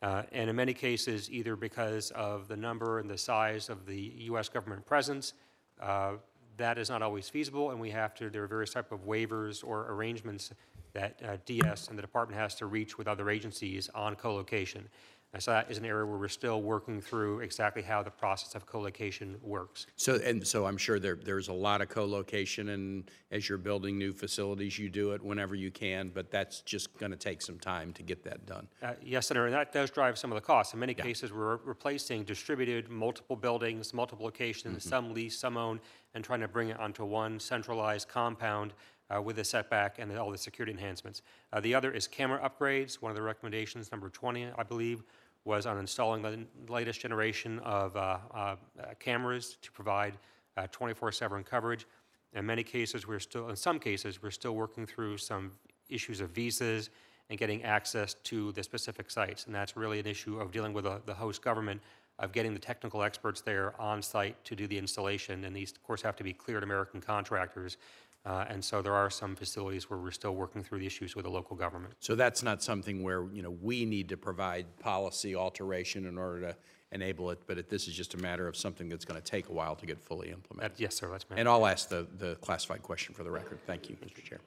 [0.00, 4.14] Uh, And in many cases, either because of the number and the size of the
[4.30, 4.48] U.S.
[4.48, 5.34] government presence,
[5.78, 6.12] uh,
[6.56, 9.62] that is not always feasible, and we have to, there are various type of waivers
[9.62, 10.52] or arrangements
[10.92, 14.88] that uh, DS and the department has to reach with other agencies on co-location.
[15.32, 18.56] And so that is an area where we're still working through exactly how the process
[18.56, 19.86] of co-location works.
[19.94, 23.96] So, and so I'm sure there, there's a lot of co-location, and as you're building
[23.96, 27.60] new facilities, you do it whenever you can, but that's just going to take some
[27.60, 28.66] time to get that done.
[28.82, 30.74] Uh, Yes, Senator, and that does drive some of the costs.
[30.74, 35.78] In many cases, we're replacing distributed multiple buildings, multiple locations, some leased, some owned,
[36.14, 38.72] and trying to bring it onto one centralized compound
[39.14, 41.22] uh, with the setback and all the security enhancements.
[41.52, 42.94] Uh, The other is camera upgrades.
[42.94, 45.02] One of the recommendations, number 20, I believe,
[45.44, 48.56] was on installing the latest generation of uh, uh, uh,
[48.98, 50.18] cameras to provide
[50.56, 51.86] uh, 24/7 coverage.
[52.32, 55.52] In many cases, we're still, in some cases, we're still working through some
[55.88, 56.90] issues of visas
[57.28, 59.46] and getting access to the specific sites.
[59.46, 61.80] And that's really an issue of dealing with the host government,
[62.18, 65.44] of getting the technical experts there on site to do the installation.
[65.44, 67.78] And these, of course, have to be cleared American contractors.
[68.26, 71.24] Uh, And so there are some facilities where we're still working through the issues with
[71.24, 71.94] the local government.
[72.00, 76.40] So that's not something where, you know, we need to provide policy alteration in order
[76.48, 76.56] to
[76.92, 79.48] enable it, but it- this is just a matter of something that's going to take
[79.48, 80.78] a while to get fully That- implemented.
[80.80, 81.36] Yes, sir, that's my.
[81.36, 83.58] And I'll ask the, the classified question for the record.
[83.66, 84.22] Thank you, Mr.
[84.22, 84.40] Chair.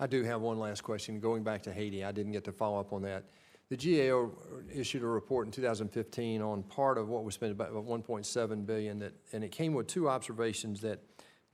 [0.00, 2.04] I do have one last question, going back to Haiti.
[2.04, 3.24] I didn't get to follow up on that.
[3.70, 4.32] The GAO
[4.72, 9.14] issued a report in 2015 on part of what was spent, about 1.7 billion, that,
[9.32, 10.98] and it came with two observations that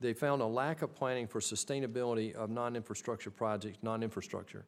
[0.01, 4.65] they found a lack of planning for sustainability of non-infrastructure projects, non-infrastructure,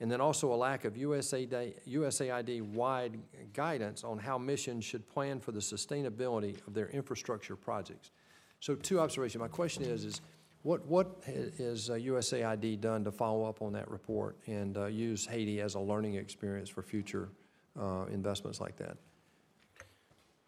[0.00, 3.18] and then also a lack of USAID, USAID-wide
[3.52, 8.10] guidance on how missions should plan for the sustainability of their infrastructure projects.
[8.60, 9.40] So two observations.
[9.40, 10.20] My question is, is
[10.62, 15.26] what, what has uh, USAID done to follow up on that report and uh, use
[15.26, 17.28] Haiti as a learning experience for future
[17.78, 18.96] uh, investments like that?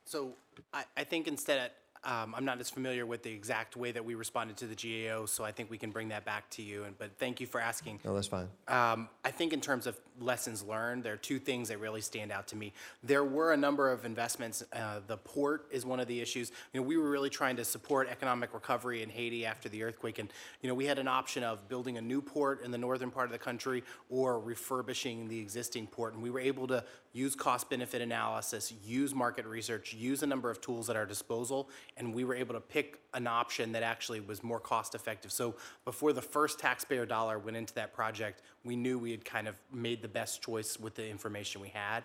[0.05, 0.35] So
[0.73, 1.71] I, I think instead,
[2.05, 5.27] um, I'm not as familiar with the exact way that we responded to the GAO,
[5.27, 6.85] so I think we can bring that back to you.
[6.85, 8.01] And But thank you for asking.
[8.05, 8.49] No, that's fine.
[8.69, 12.31] Um, I think in terms of lessons learned, there are two things that really stand
[12.31, 12.73] out to me.
[13.03, 14.63] There were a number of investments.
[14.73, 16.53] Uh, the port is one of the issues.
[16.73, 20.19] You know, we were really trying to support economic recovery in Haiti after the earthquake,
[20.19, 23.11] and you know, we had an option of building a new port in the northern
[23.11, 26.85] part of the country or refurbishing the existing port, and we were able to
[27.15, 32.13] use cost-benefit analysis, use market research, use a number of tools at our disposal, and
[32.13, 35.31] we were able to pick an option that actually was more cost-effective.
[35.31, 35.55] So
[35.85, 39.55] before the first taxpayer dollar went into that project, we knew we had kind of
[39.73, 42.03] made the best choice with the information we had.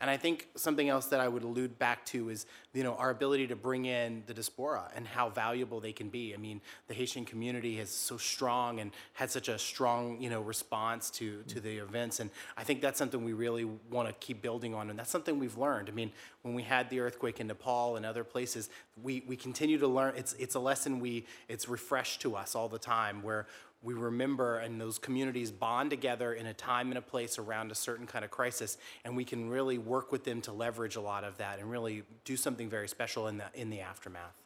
[0.00, 3.10] And I think something else that I would allude back to is, you know, our
[3.10, 6.32] ability to bring in the diaspora and how valuable they can be.
[6.32, 10.40] I mean, the Haitian community is so strong and had such a strong, you know,
[10.40, 12.18] response to, to the events.
[12.20, 14.88] And I think that's something we really want to keep building on.
[14.88, 15.90] And that's something we've learned.
[15.90, 16.12] I mean,
[16.42, 18.70] when we had the earthquake in Nepal and other places,
[19.02, 20.14] we, we continue to learn.
[20.16, 23.46] It's, it's a lesson we, it's refreshed to us all the time where
[23.82, 27.74] we remember and those communities bond together in a time and a place around a
[27.74, 31.24] certain kind of crisis and we can really work with them to leverage a lot
[31.24, 34.36] of that and really do something very special in the in the aftermath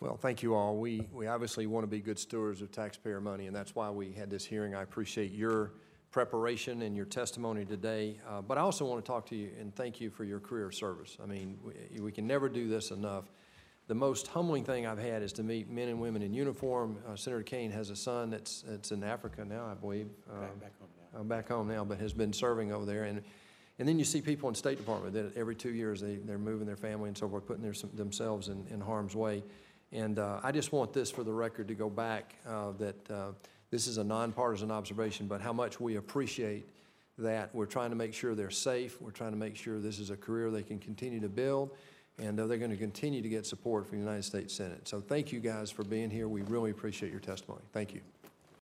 [0.00, 0.76] Well, thank you all.
[0.78, 4.12] We, we obviously want to be good stewards of taxpayer money, and that's why we
[4.12, 4.74] had this hearing.
[4.74, 5.72] I appreciate your
[6.10, 8.16] preparation and your testimony today.
[8.26, 10.70] Uh, But I also want to talk to you and thank you for your career
[10.72, 11.18] service.
[11.22, 13.30] I mean, we, we can never do this enough.
[13.90, 16.96] The most humbling thing I've had is to meet men and women in uniform.
[17.08, 20.06] Uh, Senator Kaine has a son that's, that's in Africa now, I believe.
[20.28, 21.22] Back home now.
[21.24, 23.02] Back home now, but has been serving over there.
[23.02, 23.20] And,
[23.80, 26.68] and then you see people in State Department that every two years, they, they're moving
[26.68, 29.42] their family and so forth, putting their, themselves in, in harm's way.
[29.90, 33.32] And uh, I just want this for the record to go back, uh, that uh,
[33.72, 36.68] this is a nonpartisan observation, but how much we appreciate
[37.18, 37.52] that.
[37.52, 39.02] We're trying to make sure they're safe.
[39.02, 41.72] We're trying to make sure this is a career they can continue to build.
[42.20, 44.86] And uh, they're going to continue to get support from the United States Senate.
[44.86, 46.28] So thank you guys for being here.
[46.28, 47.62] We really appreciate your testimony.
[47.72, 48.00] Thank you.